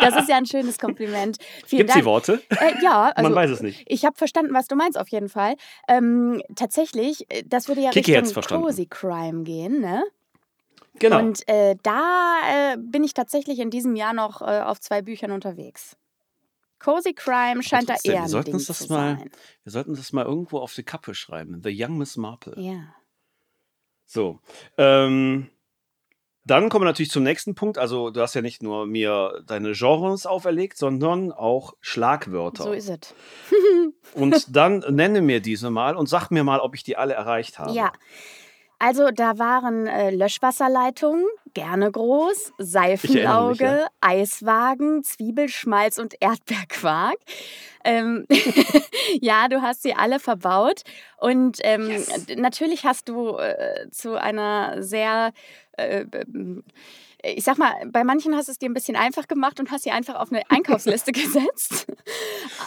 [0.00, 1.38] Das ist ja ein schönes Kompliment.
[1.66, 2.04] Vielen Gibt es die.
[2.04, 2.42] Worte?
[2.50, 3.84] Äh, ja, also Man weiß es nicht.
[3.86, 5.54] ich habe verstanden, was du meinst auf jeden Fall.
[5.88, 8.42] Ähm, tatsächlich, äh, das würde ja Kiki Richtung.
[8.62, 10.02] Cozy Crime gehen, ne?
[10.98, 11.18] Genau.
[11.20, 12.40] Und äh, da
[12.72, 15.96] äh, bin ich tatsächlich in diesem Jahr noch äh, auf zwei Büchern unterwegs.
[16.78, 19.30] Cozy Crime scheint da eher wir ein sollten uns das zu mal- sein.
[19.64, 21.60] Wir sollten das mal irgendwo auf die Kappe schreiben.
[21.62, 22.54] The Young Miss Marple.
[22.56, 22.94] Ja.
[24.06, 24.40] So.
[24.76, 25.48] Ähm,
[26.50, 27.78] dann kommen wir natürlich zum nächsten Punkt.
[27.78, 32.64] Also, du hast ja nicht nur mir deine Genres auferlegt, sondern auch Schlagwörter.
[32.64, 33.14] So ist es.
[34.14, 37.58] Und dann nenne mir diese mal und sag mir mal, ob ich die alle erreicht
[37.58, 37.72] habe.
[37.72, 37.92] Ja.
[38.80, 43.86] Also da waren äh, Löschwasserleitungen, gerne groß, Seifenlauge, ja.
[44.00, 47.18] Eiswagen, Zwiebelschmalz und Erdbeerquark.
[47.84, 48.26] Ähm,
[49.20, 50.82] ja, du hast sie alle verbaut.
[51.18, 51.90] Und ähm,
[52.28, 55.32] d- natürlich hast du äh, zu einer sehr,
[55.72, 56.06] äh,
[57.22, 59.84] ich sag mal, bei manchen hast du es dir ein bisschen einfach gemacht und hast
[59.84, 61.86] sie einfach auf eine Einkaufsliste gesetzt.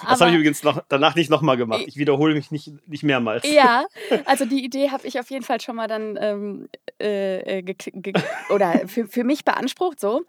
[0.07, 1.83] Das habe ich übrigens noch, danach nicht nochmal gemacht.
[1.87, 3.49] Ich wiederhole mich nicht, nicht mehrmals.
[3.49, 3.85] Ja,
[4.25, 6.69] also die Idee habe ich auf jeden Fall schon mal dann ähm,
[7.01, 8.13] äh, äh,
[8.49, 10.21] oder für, für mich beansprucht, so.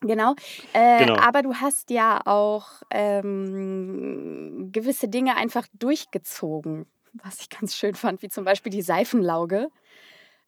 [0.00, 0.34] Genau.
[0.72, 1.16] Äh, Genau.
[1.16, 8.22] Aber du hast ja auch ähm, gewisse Dinge einfach durchgezogen, was ich ganz schön fand,
[8.22, 9.68] wie zum Beispiel die Seifenlauge,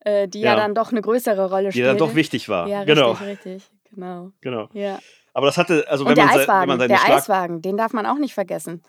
[0.05, 0.53] äh, die ja.
[0.53, 0.57] Ja.
[0.57, 1.87] dann doch eine größere Rolle Die spielt.
[1.89, 2.69] dann doch wichtig war.
[2.69, 3.13] Ja, genau.
[3.13, 3.71] richtig, richtig.
[3.91, 4.31] Genau.
[4.41, 4.69] genau.
[4.73, 4.99] Ja.
[5.33, 7.63] Aber das hatte, also wenn der man, se- wenn Eiswagen, man seine der Schlag Eiswagen,
[7.63, 8.83] den darf man auch nicht vergessen.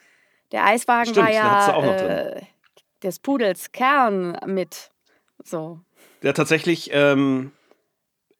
[0.51, 2.09] Der Eiswagen Stimmt, war ja du auch noch drin.
[2.09, 2.41] äh,
[3.03, 4.91] des Pudels Kern mit.
[5.43, 5.79] So.
[6.23, 7.51] Der tatsächlich, ähm,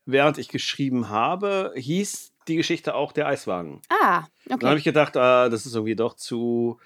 [0.06, 3.82] während ich geschrieben habe, hieß die Geschichte auch der Eiswagen.
[3.90, 4.78] Ah, Dann habe okay.
[4.78, 6.80] ich gedacht, ah, das ist irgendwie doch zu,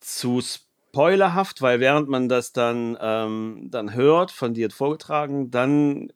[0.00, 0.40] zu
[0.92, 6.12] spoilerhaft, weil während man das dann, ähm, dann hört, von dir vorgetragen, dann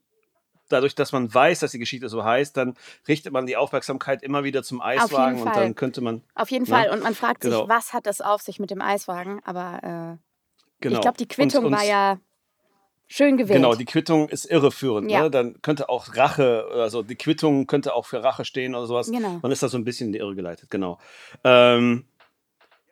[0.69, 2.75] dadurch, dass man weiß, dass die Geschichte so heißt, dann
[3.09, 6.77] richtet man die Aufmerksamkeit immer wieder zum Eiswagen und dann könnte man, Auf jeden Na,
[6.77, 6.91] Fall.
[6.91, 7.61] Und man fragt genau.
[7.61, 9.41] sich, was hat es auf sich mit dem Eiswagen?
[9.45, 10.19] Aber äh,
[10.81, 10.97] genau.
[10.97, 12.19] ich glaube, die Quittung und, und, war ja
[13.07, 13.57] schön gewählt.
[13.57, 15.11] Genau, die Quittung ist irreführend.
[15.11, 15.23] Ja.
[15.23, 15.31] Ne?
[15.31, 19.11] Dann könnte auch Rache, also die Quittung könnte auch für Rache stehen oder sowas.
[19.11, 19.39] Genau.
[19.41, 20.99] Man ist da so ein bisschen in die Irre geleitet, genau.
[21.45, 22.05] Ähm,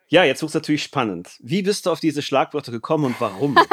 [0.09, 1.37] ja, jetzt wird es natürlich spannend.
[1.41, 3.57] Wie bist du auf diese Schlagwörter gekommen und warum?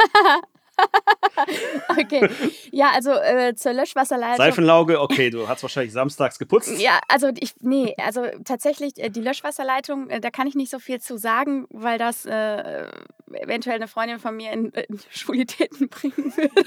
[1.88, 2.28] Okay.
[2.70, 4.36] Ja, also äh, zur Löschwasserleitung.
[4.36, 6.80] Seifenlauge, okay, du hast wahrscheinlich samstags geputzt.
[6.80, 10.78] Ja, also ich, nee, also tatsächlich äh, die Löschwasserleitung, äh, da kann ich nicht so
[10.78, 12.86] viel zu sagen, weil das äh,
[13.32, 16.64] eventuell eine Freundin von mir in, in Schwulitäten bringen würde.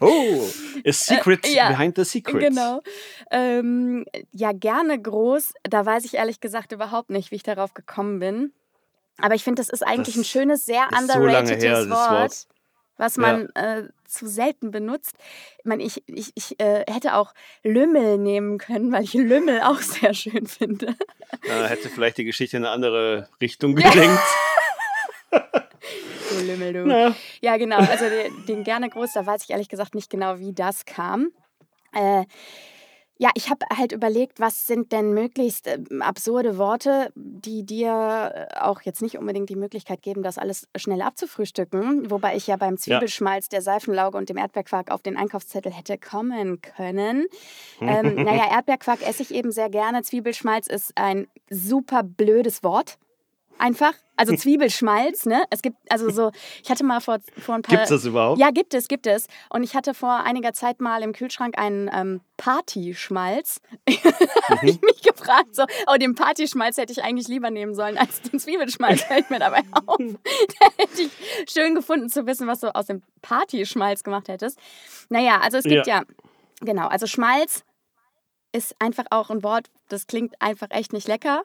[0.00, 0.48] Oh,
[0.86, 2.40] a secret Äh, ja, behind the secret.
[2.40, 2.80] Genau.
[3.30, 5.54] Ähm, ja, gerne groß.
[5.64, 8.52] Da weiß ich ehrlich gesagt überhaupt nicht, wie ich darauf gekommen bin.
[9.18, 12.10] Aber ich finde, das ist eigentlich Das ein schönes, sehr so underratedes her, das Wort,
[12.10, 12.46] Wort.
[12.96, 13.22] was Ja.
[13.22, 15.14] man äh, zu selten benutzt.
[15.58, 19.78] Ich meine, ich, ich, ich äh, hätte auch Lümmel nehmen können, weil ich Lümmel auch
[19.80, 20.94] sehr schön finde.
[21.42, 24.22] Äh, hätte vielleicht die Geschichte in eine andere Richtung gelenkt.
[26.34, 26.86] Du Lümmel, du.
[26.86, 27.76] Na, Ja, genau.
[27.76, 31.30] Also den, den gerne groß, da weiß ich ehrlich gesagt nicht genau, wie das kam.
[31.92, 32.24] Äh,
[33.16, 38.58] ja, ich habe halt überlegt, was sind denn möglichst ähm, absurde Worte, die dir äh,
[38.58, 42.10] auch jetzt nicht unbedingt die Möglichkeit geben, das alles schnell abzufrühstücken.
[42.10, 46.60] Wobei ich ja beim Zwiebelschmalz, der Seifenlauge und dem Erdbeerquark auf den Einkaufszettel hätte kommen
[46.60, 47.26] können.
[47.80, 50.02] Ähm, naja, Erdbeerquark esse ich eben sehr gerne.
[50.02, 52.98] Zwiebelschmalz ist ein super blödes Wort.
[53.58, 53.94] Einfach.
[54.16, 55.44] Also Zwiebelschmalz, ne?
[55.50, 56.30] Es gibt, also so,
[56.62, 57.76] ich hatte mal vor, vor ein paar.
[57.76, 58.38] Gibt's das überhaupt?
[58.40, 59.26] Ja, gibt es, gibt es.
[59.50, 63.60] Und ich hatte vor einiger Zeit mal im Kühlschrank einen ähm, Partyschmalz.
[63.86, 63.92] Da
[64.56, 68.22] habe ich mich gefragt, so, oh, den Partyschmalz hätte ich eigentlich lieber nehmen sollen als
[68.22, 69.98] den Zwiebelschmalz, fällt mir dabei auf.
[69.98, 71.10] da hätte ich
[71.50, 74.58] schön gefunden zu wissen, was du aus dem Partyschmalz gemacht hättest.
[75.08, 76.02] Naja, also es gibt ja,
[76.60, 77.64] genau, also Schmalz
[78.52, 81.42] ist einfach auch ein Wort, das klingt einfach echt nicht lecker.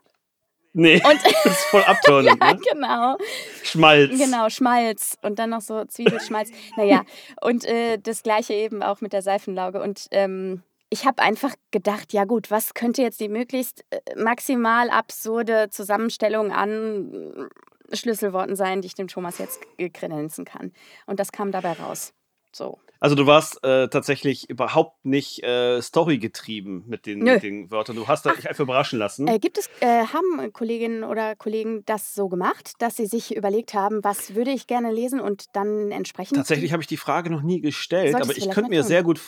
[0.73, 2.60] Nee, Und das ist voll abtörend, ja, ne?
[2.71, 3.17] genau.
[3.63, 4.17] Schmalz.
[4.17, 6.51] Genau, Schmalz und dann noch so Zwiebelschmalz.
[6.77, 7.03] naja,
[7.41, 9.82] und äh, das gleiche eben auch mit der Seifenlauge.
[9.82, 14.89] Und ähm, ich habe einfach gedacht, ja gut, was könnte jetzt die möglichst äh, maximal
[14.89, 17.49] absurde Zusammenstellung an
[17.91, 19.62] Schlüsselworten sein, die ich dem Thomas jetzt
[19.93, 20.71] kredenzen kann.
[21.05, 22.13] Und das kam dabei raus.
[22.51, 22.79] So.
[23.01, 27.95] Also du warst äh, tatsächlich überhaupt nicht äh, Story-getrieben mit den, mit den Wörtern.
[27.95, 29.27] Du hast dich einfach überraschen lassen.
[29.27, 33.73] Äh, gibt es, äh, haben Kolleginnen oder Kollegen das so gemacht, dass sie sich überlegt
[33.73, 36.38] haben, was würde ich gerne lesen und dann entsprechend.
[36.38, 38.88] Tatsächlich habe ich die Frage noch nie gestellt, Solltest aber ich könnte mir tun.
[38.88, 39.21] sehr gut,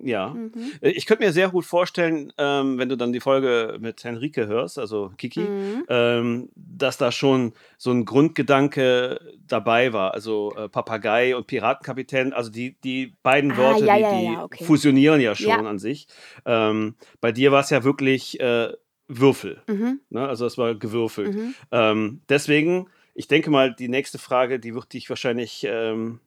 [0.00, 0.52] ja, Mhm.
[0.80, 4.46] Äh, ich könnte mir sehr gut vorstellen, ähm, wenn du dann die Folge mit Henrike
[4.46, 5.84] hörst, also Kiki, Mhm.
[5.88, 10.14] ähm, dass da schon so ein Grundgedanke dabei war.
[10.14, 14.44] Also äh, Papagei und Piratenkapitän, also die, die beiden Ah, Worte, ja, die, ja, ja,
[14.44, 14.64] okay.
[14.64, 16.06] fusionieren ja schon an sich.
[16.44, 18.72] Ähm, bei dir war es ja wirklich äh,
[19.08, 19.62] Würfel.
[19.66, 20.00] Mhm.
[20.10, 20.28] Ne?
[20.28, 21.34] Also es war gewürfelt.
[21.34, 21.54] Mhm.
[21.72, 26.20] Ähm, deswegen, ich denke mal, die nächste Frage, die wird dich wahrscheinlich ähm,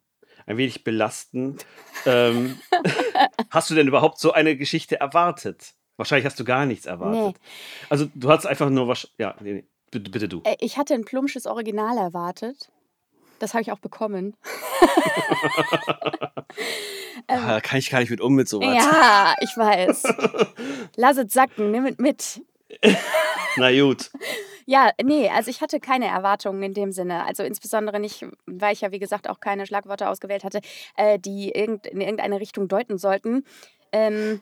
[0.46, 1.58] ein wenig belasten.
[2.06, 2.60] ähm,
[3.50, 5.74] hast du denn überhaupt so eine Geschichte erwartet?
[5.98, 7.40] Wahrscheinlich hast du gar nichts erwartet.
[7.90, 9.08] Also du hast einfach nur was.
[9.18, 9.66] Ja, nee, nee,
[10.00, 10.42] bitte, du.
[10.46, 12.72] Äh, Ich hatte ein plumpsches Original erwartet.
[13.40, 14.36] Das habe ich auch bekommen.
[17.28, 18.76] Ah, da kann ich gar nicht mit um mit sowas.
[18.76, 20.04] Ja, ich weiß.
[20.96, 22.42] Lass es sacken, nimm es mit.
[23.58, 24.12] Na gut.
[24.66, 27.26] Ja, nee, also ich hatte keine Erwartungen in dem Sinne.
[27.26, 30.62] Also insbesondere nicht, weil ich ja, wie gesagt, auch keine Schlagworte ausgewählt hatte,
[30.96, 33.44] äh, die irgend, in irgendeine Richtung deuten sollten.
[33.92, 34.42] Ähm,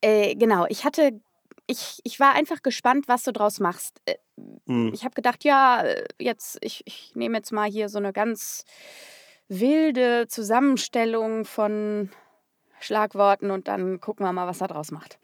[0.00, 1.20] äh, genau, ich hatte,
[1.66, 4.00] ich, ich war einfach gespannt, was du draus machst.
[4.06, 4.14] Äh,
[4.66, 4.92] Hm.
[4.94, 8.64] ich habe gedacht, ja, äh, jetzt, ich, ich nehme jetzt mal hier so eine ganz
[9.48, 12.10] wilde Zusammenstellung von
[12.80, 15.18] Schlagworten und dann gucken wir mal, was er draus macht.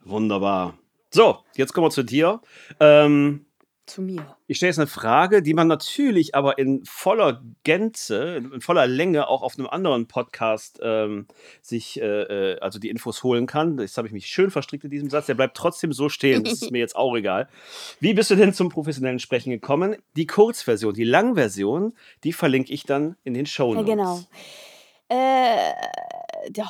[0.00, 0.76] Wunderbar.
[1.14, 2.40] So, jetzt kommen wir zu dir.
[2.80, 3.46] Ähm,
[3.86, 4.36] Zu mir.
[4.48, 9.28] Ich stelle jetzt eine Frage, die man natürlich aber in voller Gänze, in voller Länge
[9.28, 11.28] auch auf einem anderen Podcast ähm,
[11.62, 13.76] sich, äh, äh, also die Infos holen kann.
[13.76, 15.26] Das habe ich mich schön verstrickt in diesem Satz.
[15.26, 16.42] Der bleibt trotzdem so stehen.
[16.42, 17.48] Das ist mir jetzt auch egal.
[18.00, 19.94] Wie bist du denn zum professionellen Sprechen gekommen?
[20.16, 23.88] Die Kurzversion, die Langversion, die verlinke ich dann in den Show Ja, Notes.
[23.88, 24.20] genau.
[25.10, 25.70] Äh,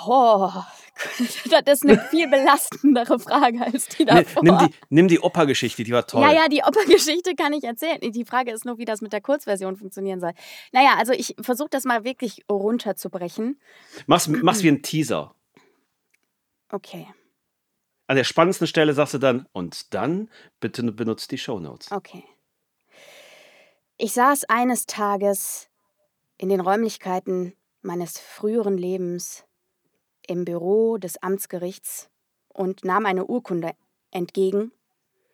[0.07, 0.51] oh,
[1.65, 4.43] das ist eine viel belastendere Frage als die Nimm, davor.
[4.43, 6.23] nimm die, nimm die Opa-Geschichte, die war toll.
[6.23, 7.99] Ja, ja, die Operngeschichte kann ich erzählen.
[8.01, 10.33] Die Frage ist nur, wie das mit der Kurzversion funktionieren soll.
[10.73, 13.61] Naja, also ich versuche das mal wirklich runterzubrechen.
[14.07, 15.35] Mach's, mach's wie ein Teaser.
[16.71, 17.07] Okay,
[18.07, 20.29] An der spannendsten Stelle sagst du dann, und dann
[20.61, 21.91] bitte benutzt die Show Notes.
[21.93, 22.25] okay.
[23.97, 25.69] Ich saß eines Tages
[26.37, 29.45] in den Räumlichkeiten meines früheren Lebens
[30.29, 32.09] im Büro des Amtsgerichts
[32.49, 33.73] und nahm eine Urkunde
[34.11, 34.73] entgegen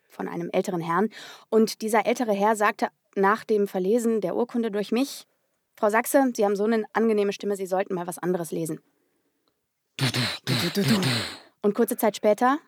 [0.09, 1.09] von einem älteren Herrn.
[1.49, 5.27] Und dieser ältere Herr sagte nach dem Verlesen der Urkunde durch mich,
[5.75, 8.81] Frau Sachse, Sie haben so eine angenehme Stimme, Sie sollten mal was anderes lesen.
[11.61, 12.59] Und kurze Zeit später,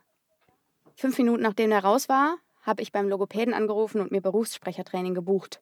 [0.95, 5.61] fünf Minuten nachdem er raus war, habe ich beim Logopäden angerufen und mir Berufssprechertraining gebucht.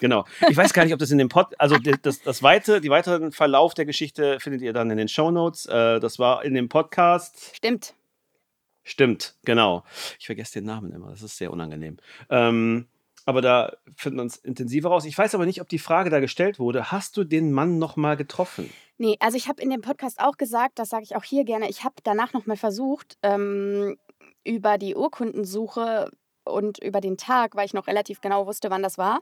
[0.00, 0.24] Genau.
[0.48, 3.32] Ich weiß gar nicht, ob das in dem Pod, also das, das weite, die weiteren
[3.32, 5.66] Verlauf der Geschichte findet ihr dann in den Shownotes.
[5.66, 7.54] Äh, das war in dem Podcast.
[7.54, 7.94] Stimmt.
[8.82, 9.82] Stimmt, genau.
[10.18, 11.96] Ich vergesse den Namen immer, das ist sehr unangenehm.
[12.28, 12.86] Ähm,
[13.24, 15.06] aber da finden wir uns intensiver raus.
[15.06, 16.92] Ich weiß aber nicht, ob die Frage da gestellt wurde.
[16.92, 18.70] Hast du den Mann nochmal getroffen?
[18.98, 21.68] Nee, also ich habe in dem Podcast auch gesagt, das sage ich auch hier gerne,
[21.68, 23.96] ich habe danach nochmal versucht, ähm,
[24.44, 26.10] über die Urkundensuche
[26.44, 29.20] und über den Tag, weil ich noch relativ genau wusste, wann das war,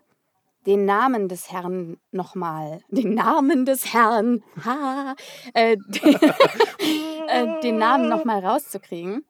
[0.67, 5.15] den Namen des Herrn nochmal, den Namen des Herrn, ha,
[5.55, 6.15] äh, den,
[7.29, 9.25] äh, den Namen nochmal rauszukriegen.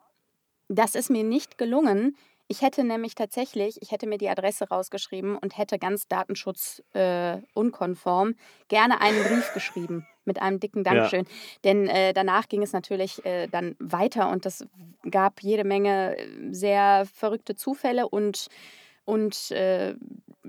[0.68, 2.16] Das ist mir nicht gelungen.
[2.48, 8.34] Ich hätte nämlich tatsächlich, ich hätte mir die Adresse rausgeschrieben und hätte ganz datenschutzunkonform äh,
[8.68, 11.24] gerne einen Brief geschrieben mit einem dicken Dankeschön.
[11.64, 14.66] Denn äh, danach ging es natürlich äh, dann weiter und das
[15.10, 18.48] gab jede Menge äh, sehr verrückte Zufälle und,
[19.04, 19.94] und äh,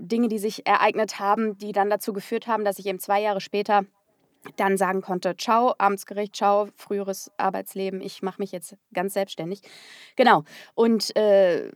[0.08, 3.42] Dinge, die sich ereignet haben, die dann dazu geführt haben, dass ich eben zwei Jahre
[3.42, 3.86] später
[4.58, 9.62] dann sagen konnte, ciao, Amtsgericht, ciao, früheres Arbeitsleben, ich mache mich jetzt ganz selbstständig.
[10.18, 10.44] Genau.
[10.76, 11.72] Und äh,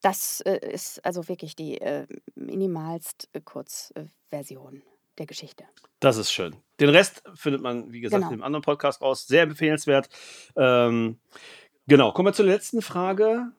[0.00, 4.82] das äh, ist also wirklich die äh, minimalst äh, Kurzversion
[5.18, 5.64] der Geschichte.
[6.00, 6.56] Das ist schön.
[6.80, 8.34] Den Rest findet man, wie gesagt, Genau.
[8.34, 9.26] im anderen Podcast raus.
[9.26, 10.08] Sehr empfehlenswert.
[10.56, 11.18] Ähm,
[11.86, 13.52] genau, kommen wir zur letzten Frage.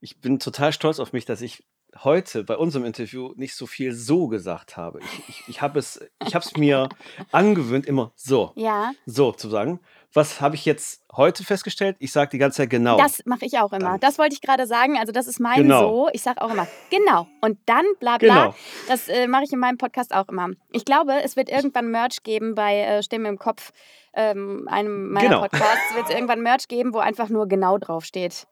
[0.00, 1.64] Ich bin total stolz auf mich, dass ich
[2.02, 5.00] heute bei unserem Interview nicht so viel so gesagt habe.
[5.00, 6.88] Ich, ich, ich habe es, ich habe es mir
[7.30, 9.80] angewöhnt, immer so, Ja, so zu sagen.
[10.12, 11.96] was habe ich jetzt heute festgestellt?
[12.00, 12.96] Ich sage die ganze Zeit genau.
[12.96, 13.90] Das mache ich auch immer.
[13.92, 14.00] Dann.
[14.00, 14.96] Das wollte ich gerade sagen.
[14.98, 15.80] Also das ist mein Genau.
[16.06, 16.08] So.
[16.12, 17.26] Ich sage auch immer genau.
[17.40, 18.44] Und dann bla bla.
[18.46, 18.54] Genau.
[18.88, 20.50] Das äh, mache ich in meinem Podcast auch immer.
[20.72, 23.72] Ich glaube, es wird irgendwann Merch geben bei äh, Stimme im Kopf,
[24.14, 25.40] ähm, einem meiner Genau.
[25.42, 25.94] Podcasts.
[25.94, 28.46] Wird es irgendwann Merch geben, wo einfach nur genau draufsteht.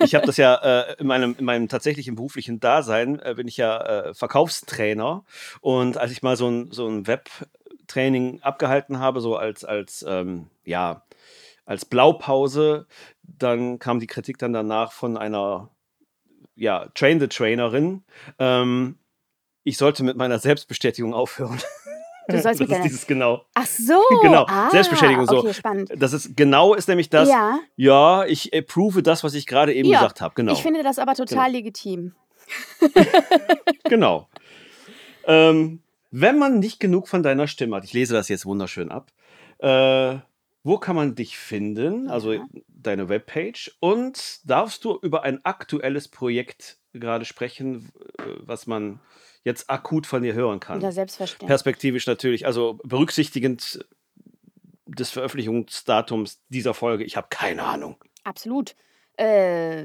[0.00, 3.56] Ich habe das ja äh, in, meinem, in meinem tatsächlichen beruflichen Dasein, äh, bin ich
[3.56, 5.24] ja äh, Verkaufstrainer.
[5.60, 10.48] Und als ich mal so ein, so ein Webtraining abgehalten habe, so als, als, ähm,
[10.64, 11.04] ja,
[11.66, 12.86] als Blaupause,
[13.22, 15.70] dann kam die Kritik dann danach von einer
[16.56, 18.04] ja, Train-the-Trainerin.
[18.38, 18.98] Ähm,
[19.64, 21.60] ich sollte mit meiner Selbstbestätigung aufhören.
[22.28, 23.44] Du sollst das mit ist dieses genau.
[23.54, 24.00] Ach so.
[24.22, 25.38] Genau, ah, Selbstbestätigung so.
[25.38, 25.90] Okay, spannend.
[25.96, 29.88] Das ist genau ist nämlich das, ja, ja, ich approve das, was ich gerade eben
[29.88, 30.34] Ja, gesagt habe.
[30.34, 30.52] Genau.
[30.52, 32.14] ich finde das aber total legitim.
[33.88, 34.28] Genau.
[35.26, 39.10] Ähm, wenn man nicht genug von deiner Stimme hat, ich lese das jetzt wunderschön ab,
[39.58, 40.16] äh,
[40.62, 42.08] wo kann man dich finden?
[42.08, 42.46] Also Ja.
[42.68, 43.76] deine Webpage.
[43.80, 49.00] Und darfst du über ein aktuelles Projekt gerade sprechen, äh, was man
[49.44, 50.80] jetzt akut von dir hören kann?
[50.80, 51.46] Ja, selbstverständlich.
[51.46, 53.84] Perspektivisch natürlich, also berücksichtigend
[54.86, 57.04] des Veröffentlichungsdatums dieser Folge.
[57.04, 58.02] Ich habe keine Ahnung.
[58.24, 58.74] Absolut.
[59.16, 59.84] Äh,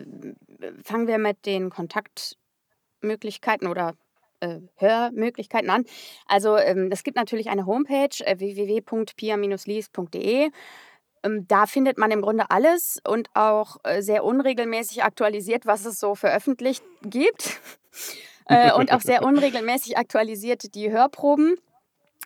[0.83, 3.95] fangen wir mit den Kontaktmöglichkeiten oder
[4.39, 5.85] äh, Hörmöglichkeiten an.
[6.25, 10.51] Also ähm, es gibt natürlich eine Homepage äh, www.pia-lies.de.
[11.23, 15.99] Ähm, da findet man im Grunde alles und auch äh, sehr unregelmäßig aktualisiert, was es
[15.99, 17.59] so veröffentlicht gibt.
[18.69, 21.55] äh, und auch sehr unregelmäßig aktualisiert die Hörproben.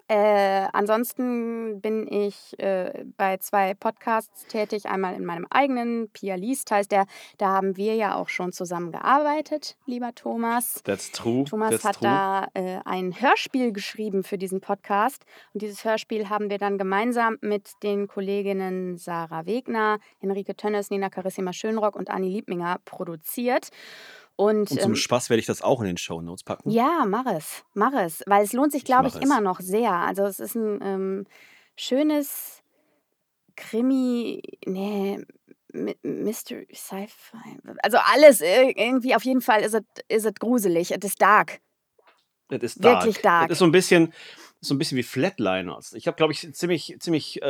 [0.09, 4.85] Äh, ansonsten bin ich äh, bei zwei Podcasts tätig.
[4.85, 7.05] Einmal in meinem eigenen, Pia Liest heißt der.
[7.37, 10.81] Da haben wir ja auch schon zusammen gearbeitet, lieber Thomas.
[10.83, 11.45] That's true.
[11.45, 12.09] Thomas That's hat true.
[12.09, 15.23] da äh, ein Hörspiel geschrieben für diesen Podcast.
[15.53, 21.09] Und dieses Hörspiel haben wir dann gemeinsam mit den Kolleginnen Sarah Wegner, Henrike Tönnes, Nina
[21.09, 23.69] Carissima Schönrock und Anni Liebminger produziert.
[24.35, 26.69] Und, Und zum ähm, Spaß werde ich das auch in den Show Notes packen.
[26.69, 29.21] ja, mach es, mach es, weil es lohnt sich, glaube ich, es.
[29.21, 29.91] immer noch sehr.
[29.91, 31.25] Also es ist ein ähm,
[31.77, 32.63] schönes
[33.55, 35.23] Krimi, nee,
[36.03, 41.21] Mystery, Sci-Fi, also alles irgendwie auf jeden Fall ist es ist es gruselig, es ist
[41.21, 41.59] dark.
[42.49, 43.03] Das ist dark.
[43.03, 43.49] Wirklich dark.
[43.49, 44.13] Das ist so ein bisschen,
[44.63, 45.93] so ein bisschen wie Flatliners.
[45.93, 47.45] Ich habe, glaube ich, ziemlich, ziemlich, äh,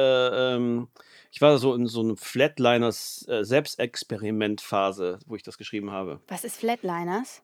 [0.55, 0.87] ähm,
[1.31, 6.19] ich war so in so einer Flatliners äh, Selbstexperimentphase, wo ich das geschrieben habe.
[6.27, 7.41] Was ist Flatliners?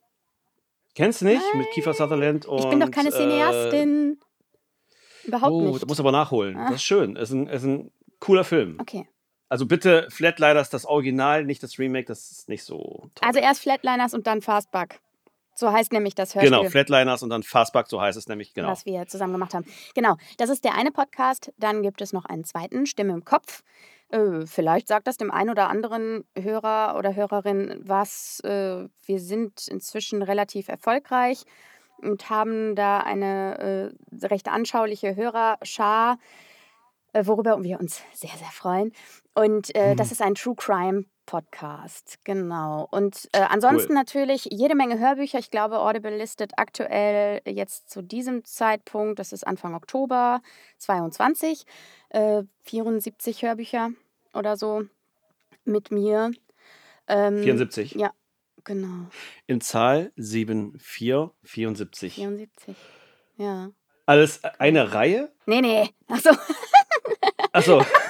[0.95, 1.41] Kennst du nicht?
[1.55, 2.59] Mit Kiefer Sutherland und.
[2.59, 4.19] Ich bin doch keine Äh, Cineastin.
[5.23, 5.87] Überhaupt oh, nicht.
[5.87, 6.57] muss aber nachholen.
[6.57, 6.65] Ah.
[6.65, 7.15] Das ist schön.
[7.15, 8.77] Es ist ein, ist ein cooler Film.
[8.79, 9.07] Okay.
[9.49, 13.27] Also bitte Flatliners, das Original, nicht das Remake, das ist nicht so toll.
[13.27, 14.99] Also erst Flatliners und dann Fastback.
[15.59, 16.57] So heißt nämlich das Hörspiel.
[16.57, 18.69] genau, Flatliners und dann Fastback, so heißt es nämlich, genau.
[18.69, 19.65] was wir zusammen gemacht haben.
[19.93, 21.51] Genau, das ist der eine Podcast.
[21.57, 23.63] Dann gibt es noch einen zweiten, Stimme im Kopf.
[24.07, 28.39] Äh, vielleicht sagt das dem einen oder anderen Hörer oder Hörerin was.
[28.45, 31.43] Äh, wir sind inzwischen relativ erfolgreich
[32.01, 33.91] und haben da eine
[34.21, 36.19] äh, recht anschauliche Hörerschar,
[37.11, 38.93] äh, worüber wir uns sehr, sehr freuen.
[39.35, 42.87] Und äh, das ist ein True Crime Podcast, genau.
[42.89, 45.37] Und äh, ansonsten natürlich jede Menge Hörbücher.
[45.37, 50.41] Ich glaube, Audible listet aktuell jetzt zu diesem Zeitpunkt, das ist Anfang Oktober
[50.79, 51.67] 22,
[52.09, 53.91] äh, 74 Hörbücher
[54.33, 54.85] oder so
[55.65, 56.31] mit mir.
[57.07, 57.93] Ähm, 74.
[57.93, 58.11] Ja,
[58.63, 59.05] genau.
[59.45, 62.15] In Zahl 7474.
[62.15, 62.75] 74.
[63.37, 63.69] Ja.
[64.07, 65.31] Alles eine Reihe?
[65.45, 65.89] Nee, nee.
[66.07, 66.31] Achso.
[67.51, 67.85] Achso,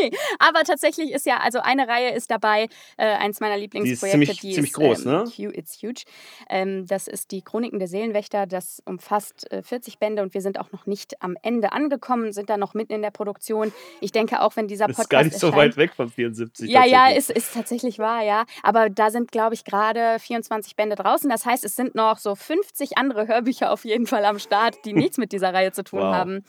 [0.00, 4.10] nee, aber tatsächlich ist ja, also eine Reihe ist dabei, äh, eins meiner Lieblingsprojekte.
[4.34, 5.24] ziemlich- ziemlich groß, ähm, ne?
[5.56, 6.02] It's huge.
[6.48, 8.46] Ähm, das ist die Chroniken der Seelenwächter.
[8.46, 12.50] Das umfasst äh, 40 Bände und wir sind auch noch nicht am Ende angekommen, sind
[12.50, 13.72] da noch mitten in der Produktion.
[14.00, 16.70] Ich denke auch, wenn dieser das Podcast ist gar nicht so weit weg von 74.
[16.70, 18.44] ja, ja, ist, ist tatsächlich wahr, ja.
[18.62, 21.28] Aber da sind, glaube ich, gerade 24 Bände draußen.
[21.30, 24.92] Das heißt, es sind noch so 50 andere Hörbücher auf jeden Fall am Start, die
[24.92, 26.14] nichts mit dieser Reihe zu tun Wow.
[26.14, 26.44] haben.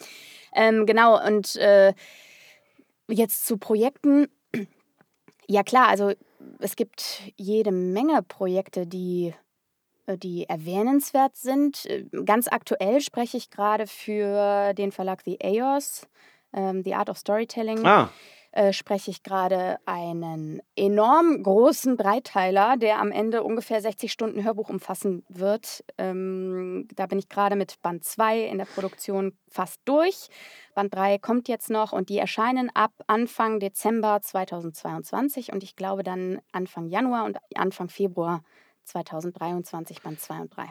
[0.54, 1.94] Ähm, genau, und äh,
[3.12, 4.28] jetzt zu Projekten.
[5.48, 6.14] Ja, klar, also
[6.60, 9.34] es gibt jede Menge Projekte, die,
[10.06, 11.86] äh, die erwähnenswert sind.
[11.86, 16.08] Äh, Ganz aktuell spreche ich gerade für den Verlag The AOS,
[16.54, 18.10] ähm, The Art of Storytelling Ah,
[18.52, 24.70] äh, spreche ich gerade einen enorm großen Dreiteiler, der am Ende ungefähr 60 Stunden Hörbuch
[24.70, 25.84] umfassen wird.
[25.98, 30.28] Ähm, da bin ich gerade mit Band 2 in der Produktion fast durch.
[30.76, 36.04] Band 3 kommt jetzt noch und die erscheinen ab Anfang Dezember 2022 und ich glaube
[36.04, 38.44] dann Anfang Januar und Anfang Februar
[38.84, 40.70] 2023 Band 2 und 3.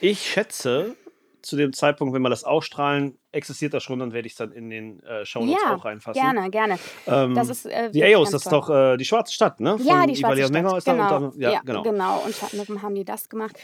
[0.00, 0.96] ich schätze
[1.44, 4.52] zu dem Zeitpunkt, wenn wir das ausstrahlen, existiert das schon, dann werde ich es dann
[4.52, 6.20] in den äh, Shownotes Ja, auch reinfassen.
[6.20, 6.78] Gerne, gerne.
[7.06, 9.76] Ähm, Das ist, äh, die Eos, das ist doch äh, die schwarze Stadt, ne?
[9.80, 10.52] Ja, Von die schwarze Ivalia Stadt.
[10.52, 11.16] Menger ist da genau.
[11.16, 11.82] und dann, ja, genau.
[11.82, 12.22] genau.
[12.24, 13.56] Unter anderem haben die das gemacht.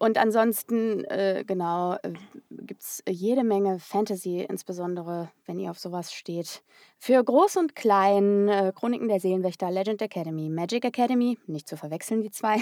[0.00, 2.14] Und ansonsten, äh, genau, äh,
[2.48, 6.62] gibt es jede Menge Fantasy, insbesondere wenn ihr auf sowas steht.
[6.98, 12.22] Für Groß und Klein, äh, Chroniken der Seelenwächter, Legend Academy, Magic Academy, nicht zu verwechseln,
[12.22, 12.56] die zwei.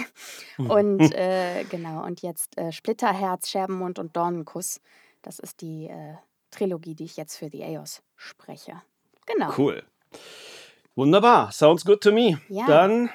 [0.57, 4.81] Und äh, genau, und jetzt äh, Splitterherz, Scherbenmund und Dornenkuss.
[5.21, 6.15] Das ist die äh,
[6.51, 8.81] Trilogie, die ich jetzt für die Eos spreche.
[9.25, 9.53] Genau.
[9.57, 9.83] Cool.
[10.93, 11.53] Wunderbar.
[11.53, 12.41] Sounds good to me.
[12.49, 12.65] Ja.
[12.67, 13.09] Dann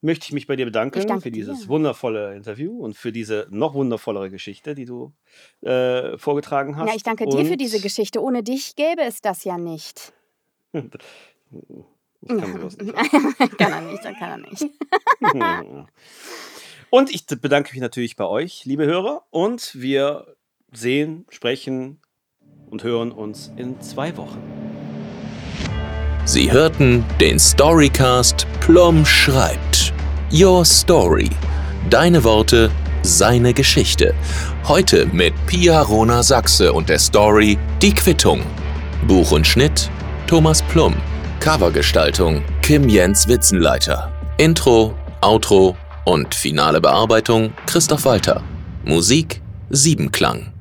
[0.00, 1.68] möchte ich mich bei dir bedanken für dieses dir.
[1.68, 5.12] wundervolle Interview und für diese noch wundervollere Geschichte, die du
[5.62, 6.88] äh, vorgetragen hast.
[6.88, 8.22] Ja, ich danke dir für Und- diese Geschichte.
[8.22, 10.12] Ohne dich gäbe es das ja nicht.
[12.20, 12.94] Ich kann sowas nicht.
[13.58, 14.66] kann er nicht, dann kann er nicht.
[16.90, 19.22] Und ich bedanke mich natürlich bei euch, liebe Hörer.
[19.30, 20.34] Und wir
[20.72, 22.00] sehen, sprechen
[22.70, 24.42] und hören uns in zwei Wochen.
[26.24, 29.77] Sie hörten den Storycast Plum schreibt.
[30.32, 31.30] Your Story.
[31.88, 32.70] Deine Worte,
[33.02, 34.14] seine Geschichte.
[34.66, 38.42] Heute mit Pia Rona Sachse und der Story Die Quittung.
[39.06, 39.90] Buch und Schnitt
[40.26, 40.94] Thomas Plum.
[41.40, 44.12] Covergestaltung Kim Jens Witzenleiter.
[44.36, 48.42] Intro, Outro und finale Bearbeitung Christoph Walter.
[48.84, 50.52] Musik Siebenklang.